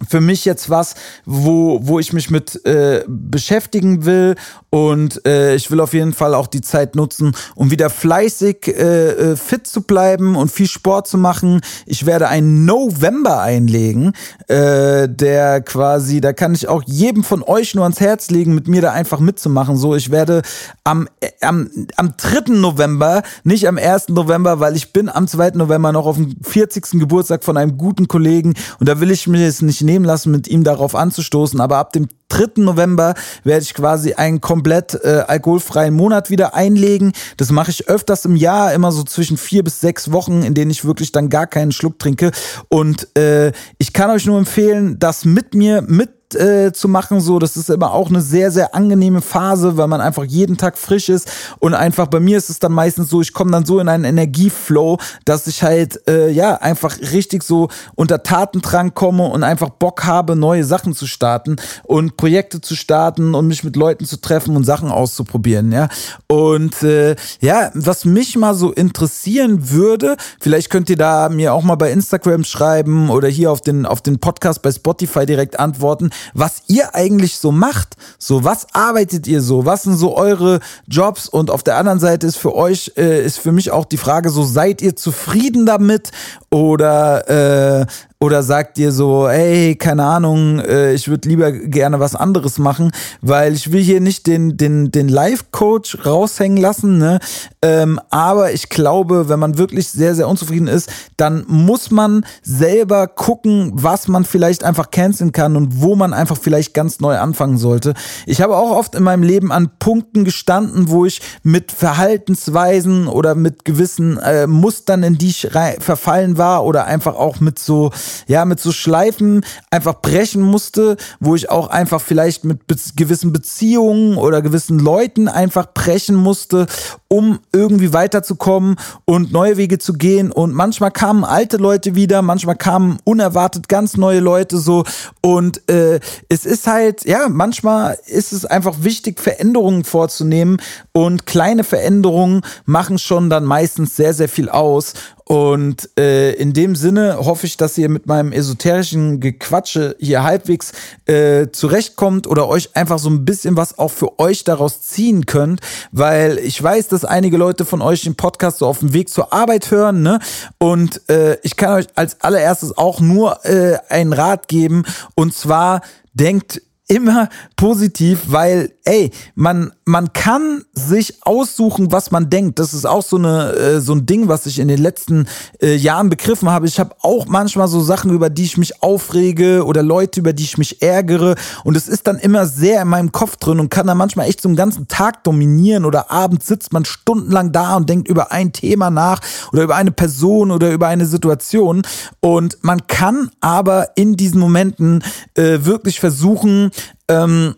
für 0.09 0.21
mich 0.21 0.45
jetzt 0.45 0.71
was, 0.71 0.95
wo, 1.27 1.81
wo 1.83 1.99
ich 1.99 2.13
mich 2.13 2.31
mit 2.31 2.65
äh, 2.65 3.05
beschäftigen 3.07 4.05
will 4.05 4.35
und 4.71 5.27
äh, 5.27 5.55
ich 5.57 5.71
will 5.71 5.81
auf 5.81 5.93
jeden 5.93 6.13
Fall 6.13 6.35
auch 6.35 6.47
die 6.47 6.61
Zeit 6.61 6.95
nutzen, 6.95 7.33
um 7.55 7.71
wieder 7.71 7.91
fleißig 7.91 8.69
äh, 8.69 9.33
äh, 9.33 9.37
fit 9.37 9.67
zu 9.67 9.83
bleiben 9.83 10.37
und 10.37 10.51
viel 10.51 10.69
Sport 10.69 11.09
zu 11.09 11.19
machen. 11.19 11.61
Ich 11.87 12.07
werde 12.07 12.29
einen 12.29 12.65
November 12.65 13.41
einlegen, 13.41 14.13
äh, 14.49 15.09
der 15.09 15.61
quasi, 15.61 16.21
da 16.21 16.33
kann 16.33 16.55
ich 16.55 16.69
auch 16.69 16.83
jedem 16.87 17.25
von 17.25 17.43
euch 17.43 17.75
nur 17.75 17.85
ans 17.85 18.01
Herz 18.01 18.31
legen, 18.31 18.55
mit 18.55 18.69
mir 18.69 18.81
da 18.81 18.93
einfach 18.93 19.21
mitzumachen. 19.21 19.77
So, 19.77 19.95
ich 19.97 20.11
werde 20.11 20.43
am, 20.85 21.09
äh, 21.21 21.29
am, 21.41 21.69
am 21.97 22.15
3. 22.17 22.55
November, 22.55 23.23
nicht 23.45 23.67
am 23.67 23.77
1. 23.77 24.09
November, 24.11 24.61
weil 24.61 24.77
ich 24.77 24.93
bin 24.93 25.09
am 25.09 25.27
2. 25.27 25.51
November 25.55 25.93
noch 25.93 26.07
auf 26.07 26.17
dem 26.17 26.37
40. 26.43 27.01
Geburtstag 27.01 27.45
von 27.45 27.57
einem 27.57 27.77
guten 27.77 28.09
Kollegen 28.09 28.55
und 28.79 28.89
da 28.89 29.01
will 29.01 29.11
ich 29.11 29.27
mir 29.27 29.45
jetzt 29.45 29.63
nicht 29.63 29.83
lassen, 29.99 30.31
mit 30.31 30.49
ihm 30.49 30.65
darauf 30.65 30.95
anzustoßen, 30.95 31.61
aber 31.61 31.79
ab 31.79 31.93
dem 31.93 32.09
3. 32.29 32.63
November 32.63 33.15
werde 33.45 33.63
ich 33.63 33.75
quasi 33.75 34.15
einen 34.15 34.41
komplett 34.41 34.95
äh, 35.03 35.25
alkoholfreien 35.27 35.95
Monat 35.95 36.31
wieder 36.31 36.55
einlegen. 36.55 37.13
Das 37.37 37.51
mache 37.51 37.71
ich 37.71 37.89
öfters 37.89 38.25
im 38.25 38.37
Jahr, 38.37 38.73
immer 38.73 38.93
so 38.93 39.03
zwischen 39.03 39.37
vier 39.37 39.65
bis 39.65 39.81
sechs 39.81 40.13
Wochen, 40.13 40.43
in 40.43 40.55
denen 40.55 40.71
ich 40.71 40.85
wirklich 40.85 41.13
dann 41.13 41.29
gar 41.29 41.47
keinen 41.47 41.73
Schluck 41.73 41.99
trinke. 41.99 42.31
Und 42.69 43.17
äh, 43.17 43.53
ich 43.79 43.93
kann 43.93 44.11
euch 44.11 44.27
nur 44.27 44.39
empfehlen, 44.39 44.99
das 44.99 45.25
mit 45.25 45.55
mir 45.55 45.83
mit 45.83 46.20
äh, 46.35 46.73
zu 46.73 46.89
machen. 46.89 47.21
So, 47.21 47.39
das 47.39 47.57
ist 47.57 47.71
immer 47.71 47.93
auch 47.93 48.09
eine 48.09 48.21
sehr, 48.21 48.51
sehr 48.51 48.75
angenehme 48.75 49.21
Phase, 49.21 49.77
weil 49.77 49.89
man 49.89 50.01
einfach 50.01 50.25
jeden 50.25 50.57
Tag 50.57 50.79
frisch 50.79 51.09
ist. 51.09 51.31
Und 51.59 51.75
einfach 51.75 52.07
bei 52.07 52.21
mir 52.21 52.39
ist 52.39 52.51
es 52.51 52.59
dann 52.59 52.73
meistens 52.73 53.11
so, 53.11 53.21
ich 53.21 53.33
komme 53.33 53.51
dann 53.51 53.65
so 53.65 53.81
in 53.81 53.89
einen 53.89 54.05
Energieflow, 54.05 54.99
dass 55.25 55.47
ich 55.47 55.63
halt 55.63 56.07
äh, 56.09 56.31
ja 56.31 56.57
einfach 56.57 56.99
richtig 57.13 57.43
so 57.43 57.69
unter 57.95 58.23
Tatendrang 58.23 58.95
komme 58.95 59.27
und 59.27 59.43
einfach 59.43 59.71
Bock 59.71 60.05
habe, 60.05 60.37
neue 60.37 60.65
Sachen 60.65 60.95
zu 60.95 61.07
starten 61.07 61.57
und 61.85 62.17
Projekte 62.17 62.61
zu 62.61 62.77
starten 62.77 63.35
und 63.35 63.47
mich 63.47 63.65
mit 63.65 63.77
Leuten 63.77 64.05
zu 64.05 64.21
treffen 64.21 64.57
und 64.57 64.65
Sachen 64.65 64.91
auszuprobieren. 64.91 65.73
Ja. 65.73 65.89
Und 66.27 66.83
äh, 66.83 67.17
ja, 67.41 67.71
was 67.75 68.05
mich 68.05 68.37
mal 68.37 68.55
so 68.55 68.73
interessieren 68.73 69.71
würde, 69.71 70.17
vielleicht 70.41 70.71
könnt 70.71 70.91
ihr 70.91 70.97
da 70.97 71.29
mir 71.29 71.55
auch 71.55 71.63
mal 71.63 71.77
bei 71.77 71.91
Instagram 71.91 72.45
schreiben 72.45 73.11
oder 73.11 73.29
hier 73.29 73.51
auf 73.51 73.61
den, 73.61 73.87
auf 73.87 74.01
den 74.01 74.19
Podcast 74.19 74.63
bei 74.63 74.73
Spotify 74.73 75.27
direkt 75.27 75.59
antworten 75.59 76.11
was 76.35 76.63
ihr 76.67 76.95
eigentlich 76.95 77.37
so 77.37 77.53
macht. 77.53 77.97
So, 78.19 78.45
was 78.45 78.67
arbeitet 78.73 79.27
ihr 79.27 79.41
so? 79.41 79.65
Was 79.67 79.85
sind 79.85 79.97
so 79.97 80.17
eure 80.17 80.61
Jobs? 80.87 81.29
Und 81.29 81.51
auf 81.51 81.63
der 81.63 81.77
anderen 81.77 82.01
Seite 82.01 82.27
ist 82.27 82.37
für 82.37 82.55
euch, 82.55 82.93
äh, 82.97 83.25
ist 83.25 83.39
für 83.39 83.53
mich 83.53 83.71
auch 83.71 83.85
die 83.85 83.97
Frage 83.97 84.31
so, 84.31 84.43
seid 84.45 84.83
ihr 84.83 84.97
zufrieden 84.97 85.67
damit? 85.67 86.11
Oder 86.51 87.81
äh, 87.81 87.87
oder 88.23 88.43
sagt 88.43 88.77
ihr 88.77 88.93
so, 88.93 89.29
ey, 89.29 89.77
keine 89.77 90.05
Ahnung, 90.05 90.59
äh, 90.59 90.93
ich 90.93 91.09
würde 91.09 91.27
lieber 91.27 91.51
gerne 91.53 92.01
was 92.01 92.15
anderes 92.15 92.59
machen, 92.59 92.93
weil 93.23 93.55
ich 93.55 93.73
will 93.73 93.83
hier 93.83 94.03
nicht 94.03 94.27
den, 94.27 94.59
den, 94.59 94.91
den 94.93 95.09
Life-Coach 95.09 96.05
raushängen 96.05 96.59
lassen, 96.59 96.99
ne? 96.99 97.19
Ähm, 97.63 97.99
aber 98.11 98.53
ich 98.53 98.69
glaube, 98.69 99.31
wenn 99.31 99.39
man 99.39 99.57
wirklich 99.57 99.89
sehr, 99.89 100.15
sehr 100.15 100.29
unzufrieden 100.29 100.69
ist, 100.69 100.91
dann 101.17 101.45
muss 101.49 101.91
man 101.91 102.27
selber 102.43 103.07
gucken, 103.07 103.73
was 103.75 104.07
man 104.07 104.25
vielleicht 104.25 104.65
einfach 104.65 104.91
canceln 104.91 105.33
kann 105.33 105.57
und 105.57 105.81
wo 105.81 105.97
man 105.97 106.13
einfach 106.13 106.37
vielleicht 106.37 106.75
ganz 106.75 107.01
neu 107.01 107.17
anfangen 107.17 107.57
sollte. 107.57 107.95
Ich 108.27 108.43
habe 108.43 108.57
auch 108.57 108.71
oft 108.71 108.95
in 108.95 109.03
meinem 109.03 109.23
Leben 109.23 109.51
an 109.51 109.71
Punkten 109.79 110.25
gestanden, 110.25 110.91
wo 110.91 111.07
ich 111.07 111.23
mit 111.43 111.73
Verhaltensweisen 111.73 113.09
oder 113.09 113.35
mit 113.35 113.65
gewissen 113.65 114.19
äh, 114.19 114.47
Mustern, 114.47 115.03
in 115.03 115.17
die 115.17 115.29
ich 115.29 115.49
verfallen 115.79 116.37
war 116.37 116.67
oder 116.67 116.85
einfach 116.85 117.15
auch 117.15 117.41
mit 117.41 117.59
so 117.59 117.91
ja, 118.27 118.45
mit 118.45 118.61
so 118.61 118.73
Schleifen 118.73 119.45
einfach 119.71 120.01
brechen 120.01 120.43
musste, 120.43 120.97
wo 121.21 121.35
ich 121.35 121.51
auch 121.51 121.69
einfach 121.69 122.01
vielleicht 122.01 122.45
mit 122.45 122.67
be 122.67 122.77
gewissen 122.97 123.33
Beziehungen 123.33 124.17
oder 124.17 124.43
gewissen 124.43 124.79
Leuten 124.79 125.29
einfach 125.29 125.73
brechen 125.73 126.15
musste, 126.15 126.67
um 127.13 127.41
irgendwie 127.53 127.93
weiterzukommen 127.93 128.77
und 129.05 129.33
neue 129.33 129.57
Wege 129.57 129.79
zu 129.79 129.95
gehen. 129.95 130.31
Und 130.31 130.55
manchmal 130.55 130.93
kamen 130.93 131.25
alte 131.25 131.57
Leute 131.57 131.97
wieder, 131.97 132.23
manchmal 132.23 132.55
kamen 132.55 132.99
unerwartet 133.03 133.69
ganz 133.69 133.97
neue 133.97 134.21
Leute 134.21 134.59
so. 134.59 134.85
Und 135.21 135.69
äh, 135.69 135.99
es 136.29 136.47
ist 136.47 136.69
halt, 136.69 137.05
ja, 137.05 137.29
manchmal 137.29 137.99
ist 138.07 138.33
es 138.33 138.45
einfach 138.45 138.77
wichtig, 138.83 139.19
Veränderungen 139.19 139.83
vorzunehmen. 139.83 140.63
Und 140.93 141.27
kleine 141.27 141.65
Veränderungen 141.65 142.43
machen 142.65 142.99
schon 142.99 143.29
dann 143.29 143.45
meistens 143.45 143.97
sehr, 143.97 144.15
sehr 144.15 144.29
viel 144.29 144.49
aus. 144.49 144.95
Und 145.31 145.89
äh, 145.97 146.33
in 146.33 146.55
dem 146.55 146.75
Sinne 146.75 147.19
hoffe 147.19 147.47
ich, 147.47 147.57
dass 147.57 147.79
ihr 147.79 147.89
mit 147.89 148.09
meinem 148.09 148.33
esoterischen 148.33 149.21
Gequatsche 149.21 149.95
hier 150.01 150.25
halbwegs 150.25 150.73
äh, 151.05 151.47
zurechtkommt 151.53 152.27
oder 152.27 152.49
euch 152.49 152.75
einfach 152.75 152.99
so 152.99 153.09
ein 153.11 153.25
bisschen 153.25 153.57
was 153.57 153.79
auch 153.79 153.93
für 153.93 154.19
euch 154.19 154.43
daraus 154.43 154.83
ziehen 154.83 155.27
könnt, 155.27 155.61
weil 155.93 156.39
ich 156.39 156.61
weiß, 156.61 156.89
dass 156.89 157.00
einige 157.05 157.37
Leute 157.37 157.65
von 157.65 157.83
euch 157.83 158.03
den 158.03 158.15
Podcast 158.15 158.59
so 158.59 158.67
auf 158.67 158.81
dem 158.81 158.93
Weg 158.93 159.09
zur 159.09 159.33
Arbeit 159.33 159.71
hören, 159.71 160.03
ne? 160.03 160.19
Und 160.59 161.09
äh, 161.09 161.39
ich 161.43 161.57
kann 161.57 161.75
euch 161.75 161.87
als 161.95 162.21
allererstes 162.21 162.77
auch 162.77 163.01
nur 163.01 163.45
äh, 163.45 163.79
einen 163.89 164.13
Rat 164.13 164.49
geben 164.49 164.85
und 165.15 165.35
zwar 165.35 165.83
denkt 166.15 166.63
immer 166.91 167.29
positiv, 167.55 168.19
weil, 168.27 168.73
ey, 168.85 169.13
man, 169.37 169.71
man 169.85 170.13
kann 170.13 170.65
sich 170.73 171.25
aussuchen, 171.25 171.93
was 171.93 172.11
man 172.11 172.31
denkt. 172.31 172.59
Das 172.59 172.75
ist 172.75 172.85
auch 172.85 173.05
so, 173.05 173.17
eine, 173.17 173.53
äh, 173.53 173.81
so 173.81 173.95
ein 173.95 174.07
Ding, 174.07 174.27
was 174.27 174.45
ich 174.47 174.59
in 174.59 174.67
den 174.67 174.83
letzten 174.83 175.29
äh, 175.63 175.77
Jahren 175.77 176.11
begriffen 176.11 176.51
habe. 176.51 176.67
Ich 176.67 176.81
habe 176.81 176.97
auch 177.03 177.27
manchmal 177.27 177.69
so 177.69 177.81
Sachen, 177.81 178.11
über 178.11 178.29
die 178.29 178.43
ich 178.43 178.59
mich 178.59 178.83
aufrege 178.83 179.65
oder 179.65 179.85
Leute, 179.85 180.19
über 180.19 180.33
die 180.33 180.43
ich 180.43 180.59
mich 180.59 180.83
ärgere. 180.83 181.37
Und 181.63 181.77
es 181.77 181.87
ist 181.87 182.09
dann 182.09 182.19
immer 182.19 182.47
sehr 182.47 182.83
in 182.83 182.89
meinem 182.89 183.13
Kopf 183.13 183.37
drin 183.37 183.61
und 183.61 183.71
kann 183.71 183.87
dann 183.87 183.97
manchmal 183.97 184.29
echt 184.29 184.41
so 184.41 184.49
einen 184.49 184.57
ganzen 184.57 184.89
Tag 184.89 185.23
dominieren 185.23 185.85
oder 185.85 186.11
abends 186.11 186.49
sitzt 186.49 186.73
man 186.73 186.85
stundenlang 186.85 187.53
da 187.53 187.77
und 187.77 187.89
denkt 187.89 188.09
über 188.09 188.33
ein 188.33 188.53
Thema 188.53 188.91
nach 188.91 189.21
oder 189.53 189.63
über 189.63 189.77
eine 189.77 189.93
Person 189.93 190.51
oder 190.51 190.73
über 190.73 190.89
eine 190.89 191.07
Situation. 191.07 191.83
Und 192.19 192.59
man 192.63 192.89
kann 192.89 193.31
aber 193.41 193.91
in 193.95 194.17
diesen 194.17 194.41
Momenten 194.41 195.05
äh, 195.35 195.59
wirklich 195.61 196.01
versuchen, 196.01 196.73
ähm, 197.09 197.57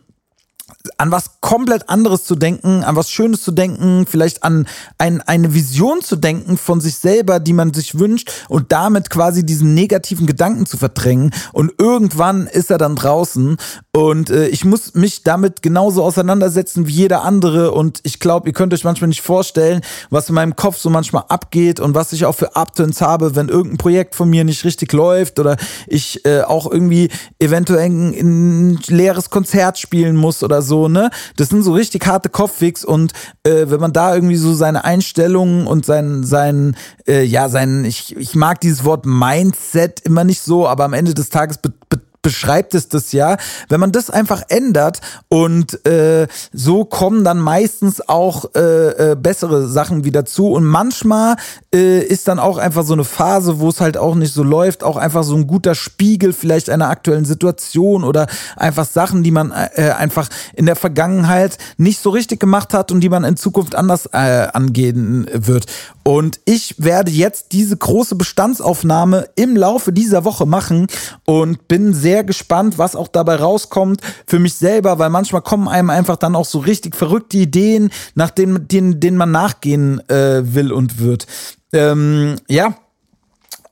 an 0.99 1.11
was 1.11 1.41
komplett 1.41 1.89
anderes 1.89 2.25
zu 2.25 2.35
denken, 2.35 2.83
an 2.85 2.97
was 2.97 3.11
Schönes 3.11 3.43
zu 3.43 3.53
denken, 3.53 4.07
vielleicht 4.09 4.43
an 4.43 4.67
ein, 4.99 5.21
eine 5.23 5.55
Vision 5.55 6.03
zu 6.03 6.17
denken 6.17 6.57
von 6.57 6.81
sich 6.81 6.97
selber, 6.97 7.41
die 7.41 7.53
man 7.53 7.73
sich 7.75 7.99
wünscht 7.99 8.31
und 8.49 8.73
damit 8.73 9.11
quasi 9.11 9.45
diesen 9.45 9.75
negativen 9.75 10.27
Gedanken 10.27 10.67
zu 10.67 10.77
verdrängen. 10.77 11.33
Und 11.53 11.73
irgendwann 11.79 12.47
ist 12.47 12.71
er 12.71 12.79
dann 12.79 12.97
draußen 12.97 13.57
und 13.95 14.31
äh, 14.31 14.49
ich 14.49 14.65
muss 14.65 14.95
mich 14.95 15.23
damit 15.23 15.63
genauso 15.63 16.03
auseinandersetzen 16.03 16.87
wie 16.87 16.93
jeder 16.93 17.23
andere. 17.23 17.73
Und 17.73 18.01
ich 18.03 18.21
glaube, 18.21 18.49
ihr 18.49 18.53
könnt 18.53 18.73
euch 18.75 18.85
manchmal 18.85 19.09
nicht 19.09 19.23
vorstellen, 19.23 19.83
was 20.11 20.29
in 20.29 20.35
meinem 20.35 20.57
Kopf 20.57 20.79
so 20.79 20.91
manchmal 20.91 21.25
abgeht 21.29 21.81
und 21.81 21.95
was 21.95 22.13
ich 22.13 22.25
auch 22.25 22.35
für 22.35 22.57
Upturns 22.57 23.01
habe, 23.01 23.37
wenn 23.37 23.49
irgendein 23.49 23.79
Projekt 23.79 24.15
von 24.15 24.31
mir 24.31 24.45
nicht 24.45 24.65
richtig 24.65 24.93
läuft 24.93 25.39
oder 25.39 25.57
ich 25.87 26.25
äh, 26.25 26.43
auch 26.43 26.71
irgendwie 26.71 27.11
eventuell 27.39 27.91
ein, 27.91 28.15
ein 28.15 28.79
leeres 28.87 29.31
Konzert 29.31 29.79
spielen 29.79 30.17
muss 30.17 30.43
oder 30.43 30.63
so, 30.63 30.72
ne? 30.89 31.11
Das 31.37 31.49
sind 31.49 31.63
so 31.63 31.73
richtig 31.73 32.07
harte 32.07 32.29
Kopfwegs 32.29 32.85
und 32.85 33.13
äh, 33.45 33.67
wenn 33.69 33.81
man 33.81 33.93
da 33.93 34.15
irgendwie 34.15 34.37
so 34.37 34.55
seine 34.55 34.85
Einstellungen 34.85 35.67
und 35.67 35.85
sein, 35.87 36.25
sein, 36.25 36.77
äh, 37.07 37.23
ja, 37.23 37.49
sein, 37.49 37.85
ich, 37.85 38.17
ich 38.17 38.35
mag 38.35 38.61
dieses 38.61 38.85
Wort 38.85 39.07
Mindset 39.07 40.01
immer 40.01 40.25
nicht 40.25 40.43
so, 40.43 40.67
aber 40.69 40.85
am 40.85 40.93
Ende 40.93 41.15
des 41.15 41.31
Tages 41.31 41.59
be 41.59 41.73
beschreibt 42.23 42.75
es 42.75 42.89
das 42.89 43.13
ja. 43.13 43.37
Wenn 43.69 43.81
man 43.81 43.93
das 43.93 44.09
einfach 44.09 44.43
ändert 44.49 45.01
und 45.29 45.85
äh, 45.87 46.29
so 46.53 46.85
kommen 46.85 47.25
dann 47.25 47.39
meistens 47.39 48.09
auch 48.09 48.55
äh, 48.55 49.13
äh, 49.13 49.17
bessere 49.17 49.69
Sachen 49.69 50.05
wieder 50.05 50.25
zu. 50.25 50.49
Und 50.53 50.65
manchmal 50.65 51.37
äh, 51.75 52.01
ist 52.01 52.29
dann 52.29 52.39
auch 52.39 52.59
einfach 52.59 52.85
so 52.85 52.93
eine 52.93 53.05
Phase, 53.05 53.59
wo 53.59 53.69
es 53.69 53.81
halt 53.81 53.97
auch 53.97 54.15
nicht 54.15 54.33
so 54.33 54.45
läuft, 54.45 54.85
auch 54.85 54.97
einfach 54.97 55.25
so 55.25 55.35
ein 55.35 55.47
guter 55.49 55.75
Spiegel 55.75 56.33
vielleicht 56.33 56.71
einer 56.71 56.89
aktuellen 56.89 57.25
Situation 57.25 58.05
oder 58.05 58.27
einfach 58.57 58.87
Sachen, 58.87 59.23
die 59.23 59.33
man 59.33 59.51
äh, 59.51 59.91
einfach 59.91 60.29
in 60.55 60.67
der 60.67 60.77
Vergangenheit 60.77 61.59
nicht 61.77 62.01
so 62.01 62.11
richtig 62.11 62.39
gemacht 62.39 62.73
hat 62.73 62.93
und 62.93 63.01
die 63.01 63.09
man 63.09 63.25
in 63.25 63.37
Zukunft 63.37 63.75
anders 63.75 64.07
äh, 64.13 64.49
angehen 64.53 65.27
wird. 65.33 65.67
Und 66.05 66.41
ich 66.45 66.77
werde 66.79 67.11
jetzt 67.11 67.53
diese 67.53 67.77
große 67.77 68.17
Bestandsaufnahme 68.17 69.29
im 69.37 69.57
Laufe 69.57 69.93
dieser 69.93 70.25
Woche 70.25 70.47
machen 70.47 70.89
und 71.25 71.69
bin 71.69 71.95
sehr 71.95 72.12
gespannt, 72.21 72.79
was 72.79 72.95
auch 72.95 73.09
dabei 73.09 73.37
rauskommt 73.37 74.01
für 74.27 74.39
mich 74.39 74.55
selber, 74.55 74.99
weil 74.99 75.11
manchmal 75.11 75.43
kommen 75.43 75.69
einem 75.69 75.91
einfach 75.91 76.17
dann 76.17 76.37
auch 76.37 76.45
so 76.45 76.59
richtig 76.59 76.95
verrückte 76.95 77.39
Ideen, 77.39 77.91
nach 78.15 78.31
denen, 78.31 78.69
denen, 78.69 79.01
denen 79.01 79.17
man 79.17 79.31
nachgehen 79.31 80.07
äh, 80.11 80.55
will 80.55 80.73
und 80.73 80.99
wird. 80.99 81.27
Ähm, 81.73 82.37
ja, 82.49 82.75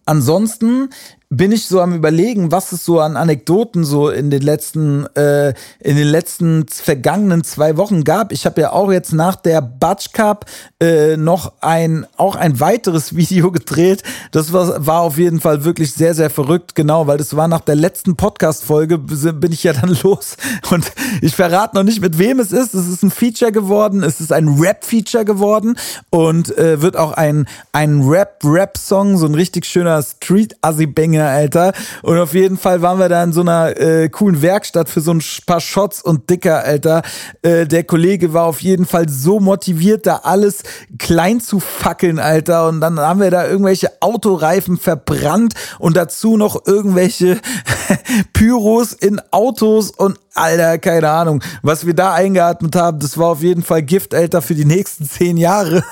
ansonsten 0.06 0.88
bin 1.32 1.52
ich 1.52 1.66
so 1.66 1.80
am 1.80 1.94
überlegen, 1.94 2.50
was 2.50 2.72
es 2.72 2.84
so 2.84 2.99
an 2.99 3.16
Anekdoten 3.16 3.84
so 3.84 4.10
in 4.10 4.30
den 4.30 4.42
letzten 4.42 5.06
äh, 5.14 5.54
in 5.78 5.96
den 5.96 6.08
letzten 6.08 6.66
vergangenen 6.66 7.44
zwei 7.44 7.76
Wochen 7.76 8.02
gab. 8.02 8.32
Ich 8.32 8.46
habe 8.46 8.60
ja 8.60 8.72
auch 8.72 8.90
jetzt 8.90 9.12
nach 9.12 9.37
der 9.37 9.62
Batsch 9.62 10.12
Cup 10.12 10.46
äh, 10.82 11.16
noch 11.16 11.52
ein 11.60 12.04
auch 12.16 12.34
ein 12.34 12.58
weiteres 12.58 13.14
Video 13.16 13.52
gedreht. 13.52 14.02
Das 14.32 14.52
war, 14.52 14.84
war 14.84 15.02
auf 15.02 15.18
jeden 15.18 15.40
Fall 15.40 15.62
wirklich 15.64 15.92
sehr 15.92 16.14
sehr 16.14 16.30
verrückt, 16.30 16.75
genau, 16.75 17.06
weil 17.06 17.18
das 17.18 17.37
war 17.37 17.46
nach 17.46 17.60
der 17.60 17.76
letzten 17.76 18.16
Podcast 18.16 18.64
Folge 18.64 18.99
bin 18.99 19.52
ich 19.52 19.62
ja 19.62 19.72
dann 19.72 19.96
los 20.02 20.37
und 20.72 20.90
ich 21.22 21.37
verrate 21.37 21.76
noch 21.76 21.84
nicht 21.84 22.00
mit 22.00 22.18
wem 22.18 22.40
es 22.40 22.50
ist. 22.50 22.75
Es 22.75 22.88
ist 22.88 23.04
ein 23.04 23.12
Feature 23.12 23.52
geworden, 23.52 24.02
es 24.02 24.20
ist 24.20 24.32
ein 24.32 24.49
Rap 24.49 24.84
Feature 24.84 25.25
geworden 25.25 25.76
und 26.10 26.58
äh, 26.58 26.82
wird 26.82 26.96
auch 26.96 27.12
ein 27.12 27.46
ein 27.70 28.02
Rap 28.02 28.40
Rap 28.42 28.76
Song, 28.76 29.16
so 29.16 29.26
ein 29.26 29.34
richtig 29.37 29.64
schöner 29.64 30.02
Street 30.02 30.56
Assi 30.60 30.88
Banger 31.21 31.21
Dinge, 31.21 31.29
Alter. 31.29 31.73
Und 32.03 32.19
auf 32.19 32.35
jeden 32.35 32.57
Fall 32.57 32.83
waren 32.83 32.99
wir 32.99 33.09
da 33.09 33.23
in 33.23 33.33
so 33.33 33.41
einer 33.41 33.77
äh, 33.79 34.09
coolen 34.09 34.43
Werkstatt 34.43 34.89
für 34.89 35.00
so 35.00 35.12
ein 35.12 35.23
paar 35.47 35.61
Shots 35.61 36.03
und 36.03 36.31
Dicker, 36.31 36.65
Alter. 36.65 37.03
Äh, 37.43 37.67
der 37.67 37.85
Kollege 37.85 38.33
war 38.33 38.45
auf 38.45 38.61
jeden 38.62 38.87
Fall 38.87 39.09
so 39.09 39.41
motiviert, 39.41 40.07
da 40.07 40.17
alles 40.25 40.62
klein 40.99 41.41
zu 41.41 41.61
fackeln, 41.61 42.19
Alter. 42.19 42.69
Und 42.69 42.81
dann 42.81 42.99
haben 42.99 43.21
wir 43.21 43.31
da 43.31 43.47
irgendwelche 43.47 43.91
Autoreifen 44.00 44.77
verbrannt 44.77 45.55
und 45.79 45.97
dazu 45.97 46.37
noch 46.37 46.67
irgendwelche 46.67 47.39
Pyros 48.33 48.93
in 48.93 49.21
Autos 49.31 49.91
und 49.91 50.19
Alter, 50.40 50.78
keine 50.78 51.11
Ahnung, 51.11 51.42
was 51.62 51.87
wir 51.87 51.94
da 51.94 52.14
eingeatmet 52.14 52.75
haben, 52.75 52.99
das 52.99 53.18
war 53.18 53.28
auf 53.28 53.42
jeden 53.42 53.62
Fall 53.62 53.82
Gift, 53.82 54.14
Alter, 54.14 54.40
für 54.40 54.54
die 54.54 54.64
nächsten 54.64 55.04
zehn 55.04 55.37
Jahre. 55.37 55.82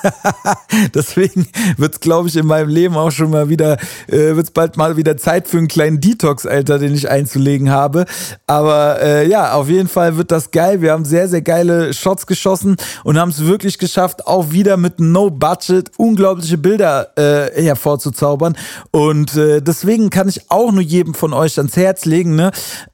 Deswegen 0.95 1.47
wird's, 1.77 2.01
glaube 2.01 2.29
ich, 2.29 2.37
in 2.37 2.47
meinem 2.47 2.69
Leben 2.69 2.97
auch 2.97 3.11
schon 3.11 3.31
mal 3.31 3.49
wieder, 3.49 3.77
äh, 4.07 4.37
wird's 4.37 4.51
bald 4.51 4.77
mal 4.77 4.97
wieder 4.97 5.17
Zeit 5.17 5.49
für 5.49 5.59
einen 5.59 5.69
kleinen 5.69 6.01
Detox, 6.01 6.47
Alter, 6.47 6.79
den 6.79 6.95
ich 6.95 7.11
einzulegen 7.11 7.71
habe. 7.71 8.07
Aber 8.47 9.01
äh, 9.03 9.29
ja, 9.29 9.53
auf 9.53 9.69
jeden 9.69 9.89
Fall 9.89 10.17
wird 10.17 10.31
das 10.31 10.51
geil. 10.51 10.81
Wir 10.81 10.93
haben 10.93 11.05
sehr, 11.05 11.29
sehr 11.29 11.43
geile 11.43 11.93
Shots 11.93 12.27
geschossen 12.27 12.77
und 13.05 13.19
haben 13.19 13.31
es 13.31 13.45
wirklich 13.45 13.79
geschafft, 13.79 14.27
auch 14.27 14.51
wieder 14.51 14.77
mit 14.77 14.99
No 14.99 15.31
Budget 15.31 15.91
unglaubliche 15.99 16.59
Bilder 16.59 17.13
äh, 17.17 17.63
hervorzuzaubern. 17.63 18.57
Und 18.91 19.37
äh, 19.37 19.61
deswegen 19.61 20.11
kann 20.11 20.29
ich 20.29 20.51
auch 20.51 20.73
nur 20.73 20.83
jedem 20.83 21.15
von 21.15 21.33
euch 21.33 21.59
ans 21.59 21.77
Herz 21.77 22.05
legen. 22.05 22.35
Ne? 22.35 22.51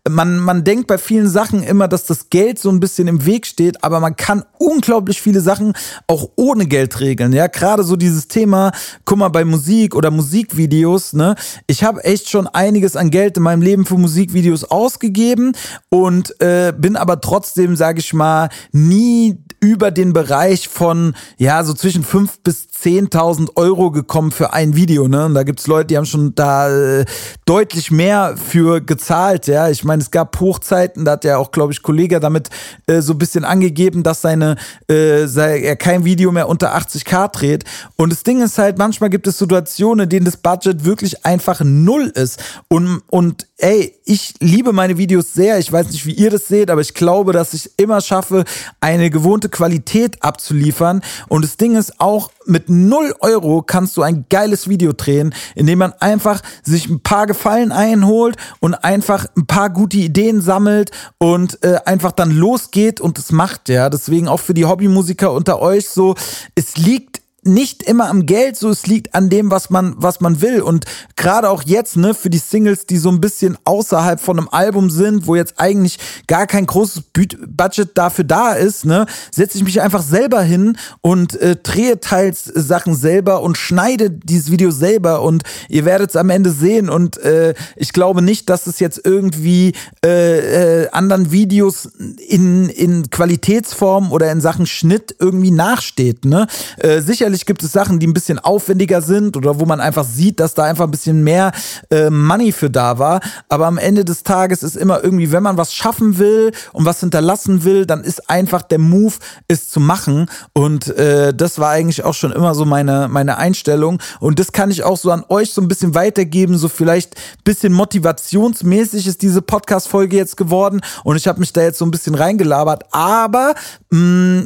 Man, 0.09 0.39
man 0.39 0.65
denkt 0.65 0.87
bei 0.87 0.99
vielen 0.99 1.29
Sachen 1.29 1.44
immer, 1.53 1.89
dass 1.89 2.07
das 2.07 2.31
Geld 2.31 2.59
so 2.59 2.71
ein 2.71 2.81
bisschen 2.81 3.09
im 3.09 3.27
Weg 3.27 3.47
steht, 3.47 3.85
aber 3.85 4.01
man 4.01 4.17
kann 4.17 4.45
unglaublich 4.59 5.21
viele 5.21 5.41
Sachen 5.41 5.75
auch 6.07 6.31
ohne 6.37 6.67
Geld 6.67 7.01
regeln. 7.01 7.33
Ja, 7.33 7.47
gerade 7.47 7.83
so 7.83 7.97
dieses 7.97 8.29
Thema, 8.29 8.73
guck 9.05 9.19
mal, 9.19 9.29
bei 9.29 9.45
Musik 9.45 9.95
oder 9.95 10.11
Musikvideos, 10.11 11.13
ne? 11.13 11.35
Ich 11.67 11.85
habe 11.85 12.05
echt 12.05 12.31
schon 12.31 12.47
einiges 12.47 12.97
an 12.97 13.11
Geld 13.11 13.37
in 13.37 13.43
meinem 13.43 13.63
Leben 13.63 13.87
für 13.87 13.99
Musikvideos 13.99 14.65
ausgegeben 14.65 15.53
und 15.89 16.41
äh, 16.41 16.73
bin 16.77 16.97
aber 16.97 17.21
trotzdem, 17.21 17.77
sage 17.77 18.01
ich 18.01 18.15
mal, 18.15 18.49
nie 18.73 19.39
über 19.61 19.91
den 19.91 20.13
Bereich 20.13 20.69
von, 20.69 21.15
ja, 21.39 21.65
so 21.65 21.73
zwischen 21.73 22.05
5.000 22.05 22.29
bis 22.45 22.69
10.000 22.83 23.57
Euro 23.57 23.91
gekommen 23.91 24.31
für 24.31 24.53
ein 24.53 24.77
Video, 24.77 25.09
ne? 25.09 25.25
Und 25.25 25.35
da 25.35 25.43
gibt's 25.43 25.67
Leute, 25.67 25.87
die 25.87 25.97
haben 25.97 26.05
schon 26.05 26.35
da 26.35 26.69
äh, 26.69 27.05
deutlich 27.47 27.91
mehr 27.91 28.37
für 28.37 28.83
gezahlt, 28.83 29.47
ja. 29.47 29.71
Ich 29.71 29.85
meine, 29.85 30.03
es 30.03 30.11
gab 30.11 30.39
Hochzeiten, 30.39 31.05
da 31.05 31.13
hat 31.13 31.24
ja 31.25 31.39
auch, 31.39 31.51
glaube 31.51 31.73
ich, 31.73 31.83
Kollege 31.83 32.21
damit 32.21 32.51
äh, 32.87 33.01
so 33.01 33.15
ein 33.15 33.19
bisschen 33.19 33.45
angegeben, 33.45 34.03
dass 34.03 34.23
seine, 34.23 34.57
äh, 34.89 35.27
sei, 35.27 35.61
er 35.61 35.77
kein 35.77 36.05
Video 36.05 36.31
mehr 36.33 36.49
unter 36.49 36.77
80k 36.77 37.29
dreht. 37.29 37.65
Und 37.97 38.13
das 38.13 38.23
Ding 38.23 38.43
ist 38.43 38.59
halt, 38.59 38.79
manchmal 38.79 39.11
gibt 39.11 39.27
es 39.27 39.39
Situationen, 39.39 40.05
in 40.05 40.11
denen 40.11 40.27
das 40.27 40.37
Budget 40.37 40.85
wirklich 40.85 41.25
einfach 41.25 41.61
null 41.65 42.13
ist. 42.15 42.43
Und, 42.69 43.03
und 43.11 43.47
ey, 43.59 43.95
ich 44.05 44.35
liebe 44.41 44.73
meine 44.73 44.99
Videos 44.99 45.33
sehr. 45.33 45.59
Ich 45.59 45.71
weiß 45.71 45.91
nicht, 45.91 46.07
wie 46.07 46.13
ihr 46.13 46.31
das 46.31 46.47
seht, 46.47 46.71
aber 46.71 46.81
ich 46.81 46.95
glaube, 46.95 47.33
dass 47.33 47.55
ich 47.55 47.71
immer 47.79 48.01
schaffe, 48.01 48.45
eine 48.81 49.11
gewohnte 49.11 49.49
Qualität 49.49 50.23
abzuliefern. 50.23 51.03
Und 51.29 51.45
das 51.45 51.57
Ding 51.57 51.77
ist 51.77 52.01
auch, 52.01 52.31
mit 52.47 52.69
0 52.69 53.15
Euro 53.21 53.63
kannst 53.63 53.97
du 53.97 54.03
ein 54.03 54.27
geiles 54.29 54.69
Video 54.69 54.93
drehen, 54.93 55.35
indem 55.55 55.79
man 55.79 55.93
einfach 56.01 56.43
sich 56.63 56.89
ein 56.89 57.01
paar 57.01 57.27
Gefallen 57.27 57.73
einholt 57.73 58.37
und 58.61 58.75
einfach 58.75 59.27
ein 59.37 59.47
paar 59.47 59.71
gute 59.71 59.97
Ideen 59.99 60.41
sammelt 60.41 60.91
und 61.19 61.63
äh, 61.63 61.79
einfach 61.87 62.13
dann 62.13 62.31
losgeht 62.33 63.01
und 63.01 63.19
es 63.19 63.33
macht, 63.33 63.69
ja. 63.69 63.89
Deswegen 63.89 64.29
auch 64.29 64.41
für 64.41 64.55
die 64.55 64.67
Hobbymusiker 64.67 65.33
unter 65.33 65.61
euch 65.61 65.89
so, 65.89 66.17
es 66.55 66.77
liegt 66.77 67.14
nicht 67.47 67.83
immer 67.83 68.09
am 68.09 68.27
Geld, 68.27 68.57
so 68.57 68.71
es 68.71 68.87
liegt 68.87 69.15
an 69.15 69.29
dem, 69.29 69.51
was 69.51 69.71
man, 69.71 69.95
was 69.97 70.21
man 70.21 70.41
will. 70.41 70.63
Und 70.63 70.85
gerade 71.17 71.49
auch 71.51 71.63
jetzt, 71.65 71.97
ne, 71.97 72.15
für 72.15 72.31
die 72.31 72.39
Singles, 72.39 72.87
die 72.87 72.99
so 72.99 73.11
ein 73.11 73.21
bisschen 73.21 73.57
außerhalb 73.65 74.21
von 74.21 74.39
einem 74.39 74.49
Album 74.51 74.91
sind, 74.91 75.27
wo 75.27 75.37
jetzt 75.37 75.55
eigentlich 75.59 75.99
gar 76.27 76.47
kein 76.47 76.67
großes 76.67 77.05
Budget 77.47 77.97
dafür 77.97 78.25
da 78.25 78.53
ist, 78.53 78.85
ne, 78.85 79.07
setze 79.31 79.59
ich 79.59 79.65
mich 79.65 79.81
einfach 79.81 80.03
selber 80.03 80.43
hin 80.43 80.77
und 81.01 81.37
äh, 81.41 81.57
drehe 81.57 82.01
teils 82.01 82.45
Sachen 82.45 82.95
selber 82.95 83.43
und 83.43 83.59
schneide 83.59 84.11
dieses 84.11 84.51
Video 84.51 84.71
selber 84.71 85.23
und 85.23 85.43
ihr 85.69 85.85
werdet 85.85 86.11
es 86.11 86.17
am 86.17 86.31
Ende 86.31 86.51
sehen. 86.51 86.89
Und 86.89 87.19
äh, 87.19 87.55
ich 87.77 87.93
glaube 87.93 88.23
nicht, 88.23 88.49
dass 88.51 88.67
es 88.67 88.81
jetzt 88.81 89.01
irgendwie 89.05 89.73
äh, 90.05 90.83
äh, 90.83 90.89
anderen 90.91 91.31
Videos 91.31 91.89
in, 92.29 92.69
in 92.69 93.11
Qualitätsform 93.11 94.13
oder 94.13 94.31
in 94.31 94.41
Sachen 94.41 94.67
Schnitt 94.67 95.15
irgendwie 95.19 95.51
nachsteht. 95.51 96.25
Ne? 96.25 96.47
Äh, 96.79 97.01
sicherlich 97.01 97.34
Sicherlich 97.35 97.47
gibt 97.47 97.65
es 97.65 97.73
Sachen, 97.73 97.99
die 97.99 98.07
ein 98.07 98.15
bisschen 98.15 98.39
aufwendiger 98.39 99.03
sind 99.03 99.37
oder 99.37 99.59
wo 99.59 99.65
man 99.65 99.81
einfach 99.81 100.05
sieht, 100.05 100.39
dass 100.39 100.55
da 100.55 100.63
einfach 100.63 100.85
ein 100.85 100.93
bisschen 100.93 101.25
mehr 101.25 101.51
äh, 101.91 102.09
Money 102.09 102.53
für 102.53 102.71
da 102.71 103.01
war. 103.01 103.19
Aber 103.49 103.67
am 103.67 103.77
Ende 103.77 104.05
des 104.05 104.23
Tages 104.23 104.63
ist 104.63 104.77
immer 104.77 105.03
irgendwie, 105.03 105.33
wenn 105.33 105.43
man 105.43 105.57
was 105.57 105.75
schaffen 105.75 106.19
will 106.19 106.53
und 106.73 106.85
was 106.85 107.01
hinterlassen 107.01 107.65
will, 107.65 107.87
dann 107.87 108.05
ist 108.05 108.31
einfach 108.31 108.63
der 108.63 108.79
Move, 108.79 109.15
es 109.49 109.69
zu 109.69 109.81
machen. 109.81 110.31
Und 110.53 110.97
äh, 110.97 111.35
das 111.35 111.59
war 111.59 111.71
eigentlich 111.71 112.05
auch 112.05 112.15
schon 112.15 112.31
immer 112.31 112.55
so 112.55 112.65
meine, 112.65 113.09
meine 113.11 113.37
Einstellung. 113.37 113.99
Und 114.21 114.39
das 114.39 114.53
kann 114.53 114.71
ich 114.71 114.85
auch 114.85 114.97
so 114.97 115.11
an 115.11 115.25
euch 115.29 115.53
so 115.53 115.61
ein 115.61 115.67
bisschen 115.67 115.97
weitergeben. 115.97 116.57
So 116.57 116.69
vielleicht 116.69 117.17
bisschen 117.43 117.73
motivationsmäßig 117.73 119.09
ist 119.09 119.23
diese 119.23 119.43
Podcast-Folge 119.43 120.17
jetzt 120.17 120.37
geworden. 120.37 120.83
Und 121.03 121.17
ich 121.17 121.27
habe 121.27 121.41
mich 121.41 121.53
da 121.53 121.63
jetzt 121.63 121.79
so 121.79 121.85
ein 121.85 121.91
bisschen 121.91 122.15
reingelabert. 122.15 122.85
Aber 122.93 123.55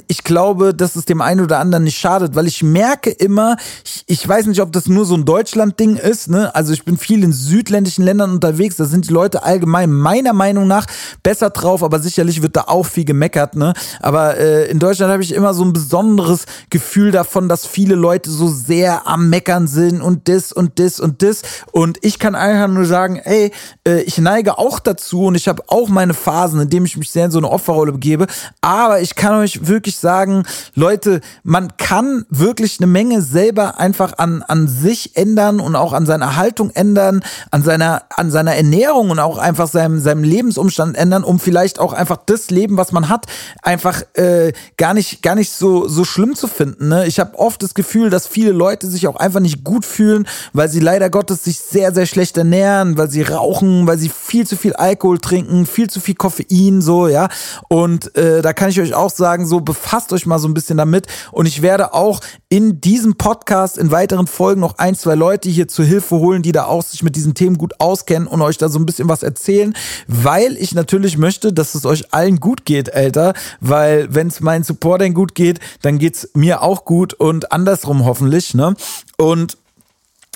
ich 0.09 0.25
glaube, 0.25 0.75
dass 0.75 0.95
es 0.97 1.05
dem 1.07 1.21
einen 1.21 1.41
oder 1.41 1.59
anderen 1.59 1.85
nicht 1.85 1.99
schadet, 1.99 2.35
weil 2.35 2.47
ich 2.47 2.63
merke 2.63 3.11
immer, 3.11 3.57
ich, 3.85 4.05
ich 4.07 4.29
weiß 4.29 4.47
nicht, 4.47 4.61
ob 4.61 4.73
das 4.73 4.89
nur 4.89 5.07
so 5.07 5.15
ein 5.15 5.25
Deutschland-Ding 5.25 5.97
ist, 5.97 6.29
ne? 6.29 6.55
Also 6.55 6.73
ich 6.73 6.85
bin 6.85 6.99
viel 6.99 7.25
in 7.25 7.33
südländischen 7.33 8.05
Ländern 8.05 8.33
unterwegs, 8.33 8.77
da 8.77 8.85
sind 8.85 9.09
die 9.09 9.13
Leute 9.13 9.45
allgemein 9.45 9.91
meiner 9.91 10.33
Meinung 10.33 10.67
nach 10.67 10.87
besser 11.23 11.51
drauf, 11.51 11.83
aber 11.83 12.01
sicherlich 12.01 12.43
wird 12.43 12.57
da 12.57 12.65
auch 12.67 12.85
viel 12.85 13.05
gemeckert, 13.05 13.57
ne? 13.57 13.73
Aber 14.01 14.37
äh, 14.37 14.71
in 14.71 14.79
Deutschland 14.81 15.13
habe 15.13 15.23
ich 15.23 15.33
immer 15.33 15.55
so 15.55 15.65
ein 15.65 15.73
besonderes 15.73 16.45
Gefühl 16.69 17.11
davon, 17.11 17.49
dass 17.49 17.67
viele 17.67 17.95
Leute 17.95 18.31
so 18.31 18.49
sehr 18.49 19.07
am 19.07 19.31
Meckern 19.31 19.67
sind 19.67 20.03
und 20.03 20.29
das 20.29 20.53
und 20.53 20.79
das 20.79 21.01
und 21.01 21.23
das. 21.23 21.43
Und 21.73 21.99
ich 22.03 22.19
kann 22.19 22.35
einfach 22.35 22.69
nur 22.69 22.85
sagen, 22.85 23.17
ey, 23.17 23.53
äh, 23.87 24.03
ich 24.03 24.19
neige 24.19 24.59
auch 24.59 24.79
dazu 24.79 25.25
und 25.25 25.37
ich 25.37 25.49
habe 25.49 25.63
auch 25.69 25.89
meine 25.89 26.13
Phasen, 26.13 26.61
in 26.61 26.69
denen 26.69 26.87
ich 26.87 26.97
mich 26.97 27.11
sehr 27.11 27.27
in 27.27 27.31
so 27.31 27.39
eine 27.39 27.51
Opferrolle 27.51 27.93
begebe. 27.93 28.27
Aber 28.61 29.01
ich 29.01 29.15
kann 29.15 29.38
euch 29.39 29.67
wirklich 29.67 29.97
sagen, 29.97 30.45
Leute, 30.75 31.21
man 31.43 31.77
kann 31.77 32.25
wirklich 32.31 32.79
eine 32.81 32.87
Menge 32.87 33.23
selber 33.23 33.79
einfach 33.79 34.19
an, 34.19 34.43
an 34.43 34.69
sich 34.69 35.17
ändern 35.17 35.61
und 35.61 35.77
auch 35.77 35.93
an 35.93 36.07
seiner 36.07 36.37
Haltung 36.37 36.71
ändern, 36.71 37.23
an 37.51 37.63
seiner, 37.63 38.03
an 38.17 38.31
seiner 38.31 38.55
Ernährung 38.55 39.11
und 39.11 39.19
auch 39.19 39.39
einfach 39.39 39.69
seinem, 39.69 40.01
seinem 40.01 40.25
Lebensumstand 40.25 40.97
ändern, 40.97 41.25
um 41.25 41.41
vielleicht 41.41 41.79
auch 41.79 41.93
einfach 41.93 42.19
das 42.27 42.51
Leben, 42.51 42.77
was 42.77 42.93
man 42.93 43.09
hat, 43.09 43.27
einfach 43.63 44.03
äh, 44.15 44.53
gar 44.77 44.95
nicht, 44.95 45.23
gar 45.23 45.35
nicht 45.35 45.53
so, 45.53 45.89
so 45.89 46.05
schlimm 46.05 46.35
zu 46.35 46.49
finden. 46.49 46.89
Ne? 46.89 47.07
Ich 47.07 47.21
habe 47.21 47.39
oft 47.39 47.63
das 47.63 47.75
Gefühl, 47.75 48.11
dass 48.11 48.27
viele 48.27 48.53
Leute 48.53 48.87
sich 48.87 49.07
auch 49.07 49.17
einfach 49.17 49.41
nicht 49.41 49.65
gut 49.65 49.85
fühlen, 49.85 50.27
weil 50.53 50.69
sie 50.69 50.81
leider 50.81 51.11
Gottes 51.11 51.45
sich 51.45 51.59
sehr, 51.59 51.95
sehr 51.95 52.07
schlecht 52.07 52.37
ernähren, 52.37 52.97
weil 52.99 53.11
sie 53.11 53.23
rauchen, 53.23 53.87
weil 53.87 53.99
sie 53.99 54.09
viel 54.09 54.47
zu 54.47 54.57
viel 54.57 54.75
Alkohol 54.75 55.19
trinken, 55.19 55.67
viel 55.67 55.91
zu 55.91 56.01
viel 56.01 56.15
Koffein, 56.15 56.81
so, 56.81 57.09
ja. 57.09 57.29
Und 57.69 58.15
äh, 58.17 58.43
da 58.43 58.53
kann 58.53 58.71
ich 58.71 58.81
euch 58.81 58.95
auch 58.95 59.11
sagen, 59.29 59.47
so 59.47 59.61
befasst 59.61 60.11
euch 60.15 60.25
mal 60.25 60.39
so 60.39 60.49
ein 60.49 60.55
bisschen 60.55 60.79
damit. 60.79 61.07
Und 61.33 61.45
ich 61.45 61.61
werde 61.61 61.93
auch 61.93 62.21
in 62.49 62.81
diesem 62.81 63.17
Podcast 63.17 63.77
in 63.77 63.91
weiteren 63.91 64.27
Folgen 64.27 64.63
noch 64.63 64.79
ein, 64.79 64.95
zwei 64.95 65.15
Leute 65.15 65.51
hier 65.51 65.69
zur 65.69 65.85
Hilfe 65.85 66.17
holen, 66.17 66.43
die 66.43 66.53
da 66.53 66.65
auch 66.65 66.83
sich 66.83 67.03
mit 67.03 67.15
diesen 67.15 67.35
Themen 67.35 67.59
gut 67.59 67.75
auskennen 67.79 68.27
und 68.27 68.41
euch 68.41 68.57
da 68.57 68.71
so 68.71 68.79
ein 68.79 68.87
bisschen 68.87 69.11
was 69.11 69.23
erzählen, 69.23 69.75
weil 70.07 70.57
ich 70.57 70.75
natürlich 70.75 71.19
möchte, 71.19 71.53
dass 71.53 71.75
es 71.75 71.85
euch 71.85 72.15
allen 72.15 72.41
gut 72.41 72.65
geht, 72.65 72.95
Alter. 72.95 73.35
Weil 73.61 74.09
wenn 74.15 74.29
es 74.29 74.41
meinen 74.41 74.65
Supportern 74.65 75.13
gut 75.13 75.35
geht, 75.35 75.61
dann 75.83 75.99
geht's 75.99 76.31
mir 76.35 76.63
auch 76.63 76.87
gut 76.87 77.13
und 77.13 77.53
andersrum 77.53 78.07
hoffentlich, 78.07 78.55
ne? 78.55 78.75
Und 79.19 79.59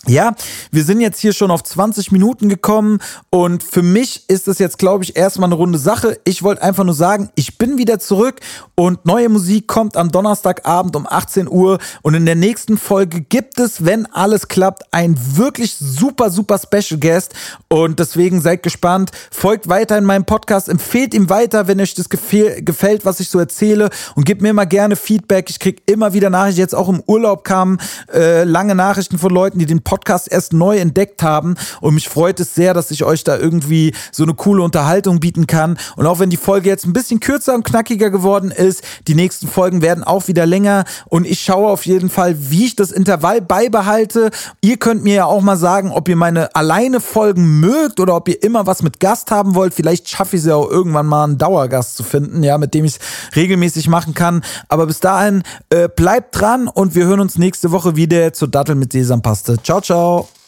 ja, 0.09 0.35
wir 0.73 0.83
sind 0.83 1.01
jetzt 1.01 1.21
hier 1.21 1.33
schon 1.33 1.53
auf 1.53 1.63
20 1.63 2.11
Minuten 2.11 2.49
gekommen 2.49 2.99
und 3.31 3.63
für 3.63 3.83
mich 3.83 4.29
ist 4.29 4.49
das 4.49 4.59
jetzt, 4.59 4.79
glaube 4.79 5.05
ich, 5.05 5.15
erstmal 5.15 5.47
eine 5.47 5.55
runde 5.55 5.79
Sache. 5.79 6.19
Ich 6.25 6.43
wollte 6.43 6.63
einfach 6.63 6.83
nur 6.83 6.95
sagen, 6.95 7.31
ich 7.37 7.57
bin 7.57 7.79
wieder 7.79 8.01
zurück 8.01 8.41
und 8.75 9.07
neue 9.07 9.29
Musik 9.29 9.69
kommt 9.69 9.97
am 9.97 10.11
Donnerstagabend 10.11 10.97
um 10.97 11.07
18 11.09 11.49
Uhr 11.49 11.79
und 12.03 12.15
in 12.15 12.27
der 12.27 12.35
nächsten 12.35 12.79
Folge 12.79 13.21
gibt 13.21 13.61
es, 13.61 13.85
wenn 13.85 14.07
alles 14.07 14.49
klappt, 14.49 14.93
ein 14.93 15.17
wirklich 15.37 15.77
super, 15.77 16.31
super 16.31 16.59
Special 16.59 16.99
Guest 16.99 17.35
und 17.69 18.01
deswegen 18.01 18.41
seid 18.41 18.65
gespannt. 18.65 19.13
Folgt 19.31 19.69
weiter 19.69 19.97
in 19.97 20.05
meinem 20.05 20.25
Podcast, 20.25 20.69
empfehlt 20.69 21.15
ihm 21.15 21.31
weiter, 21.31 21.69
wenn 21.69 21.81
euch 21.81 21.95
das 21.95 22.09
gefällt, 22.09 23.05
was 23.05 23.21
ich 23.21 23.29
so 23.29 23.39
erzähle 23.39 23.89
und 24.17 24.25
gebt 24.25 24.43
mir 24.43 24.53
mal 24.53 24.65
gerne 24.65 24.97
Feedback. 24.97 25.49
Ich 25.49 25.61
kriege 25.61 25.81
immer 25.87 26.13
wieder 26.13 26.29
Nachrichten, 26.29 26.59
jetzt 26.59 26.75
auch 26.75 26.89
im 26.89 27.05
Urlaub 27.07 27.45
kamen 27.45 27.79
äh, 28.13 28.43
lange 28.43 28.75
Nachrichten 28.75 29.17
von 29.17 29.31
Leuten, 29.31 29.61
die 29.61 29.67
den 29.67 29.81
Podcast 29.83 29.92
Podcast 29.93 30.33
erst 30.33 30.55
neu 30.55 30.79
entdeckt 30.79 31.23
haben. 31.23 31.55
Und 31.83 31.93
mich 31.93 32.09
freut 32.09 32.41
es 32.41 32.55
sehr, 32.55 32.73
dass 32.73 32.91
ich 32.91 33.05
euch 33.05 33.25
da 33.25 33.37
irgendwie 33.37 33.95
so 34.11 34.23
eine 34.23 34.33
coole 34.33 34.63
Unterhaltung 34.63 35.21
bieten 35.21 35.47
kann. 35.47 35.77
Und 35.97 36.07
auch 36.07 36.19
wenn 36.19 36.31
die 36.31 36.39
Folge 36.39 36.71
jetzt 36.71 36.87
ein 36.87 36.95
bisschen 36.95 37.21
kürzer 37.21 37.55
und 37.55 37.63
knackiger 37.63 38.09
geworden 38.09 38.51
ist, 38.51 38.83
die 39.07 39.15
nächsten 39.15 39.49
Folgen 39.49 39.83
werden 39.83 40.03
auch 40.03 40.29
wieder 40.29 40.47
länger. 40.47 40.85
Und 41.11 41.27
ich 41.27 41.41
schaue 41.43 41.69
auf 41.69 41.85
jeden 41.85 42.09
Fall, 42.09 42.37
wie 42.39 42.65
ich 42.65 42.75
das 42.75 42.91
Intervall 42.91 43.43
beibehalte. 43.43 44.31
Ihr 44.63 44.79
könnt 44.79 45.05
mir 45.05 45.15
ja 45.15 45.25
auch 45.27 45.43
mal 45.43 45.59
sagen, 45.59 45.91
ob 45.91 46.09
ihr 46.09 46.17
meine 46.17 46.55
alleine 46.55 46.99
Folgen 46.99 47.61
mögt 47.61 48.01
oder 48.01 48.17
ob 48.17 48.29
ihr 48.29 48.43
immer 48.43 48.67
was 48.67 48.83
mit 48.83 48.99
Gast 48.99 49.31
haben 49.31 49.55
wollt. 49.55 49.75
Vielleicht 49.75 50.09
schaffe 50.09 50.37
ich 50.37 50.41
es 50.41 50.49
ja 50.49 50.55
auch 50.55 50.71
irgendwann 50.71 51.05
mal 51.05 51.25
einen 51.25 51.37
Dauergast 51.37 51.99
zu 51.99 52.03
finden, 52.03 52.43
ja, 52.43 52.57
mit 52.57 52.73
dem 52.73 52.87
ich 52.87 52.93
es 52.93 53.37
regelmäßig 53.37 53.89
machen 53.89 54.15
kann. 54.15 54.43
Aber 54.69 54.87
bis 54.87 55.01
dahin, 55.01 55.43
äh, 55.69 55.91
bleibt 55.95 56.41
dran 56.41 56.67
und 56.67 56.95
wir 56.95 57.05
hören 57.05 57.21
uns 57.21 57.37
nächste 57.37 57.73
Woche 57.73 57.95
wieder 57.95 58.33
zur 58.33 58.49
Dattel 58.49 58.75
mit 58.75 58.93
Sesampaste. 58.93 59.63
Ciao, 59.63 59.82
ciao. 59.83 60.42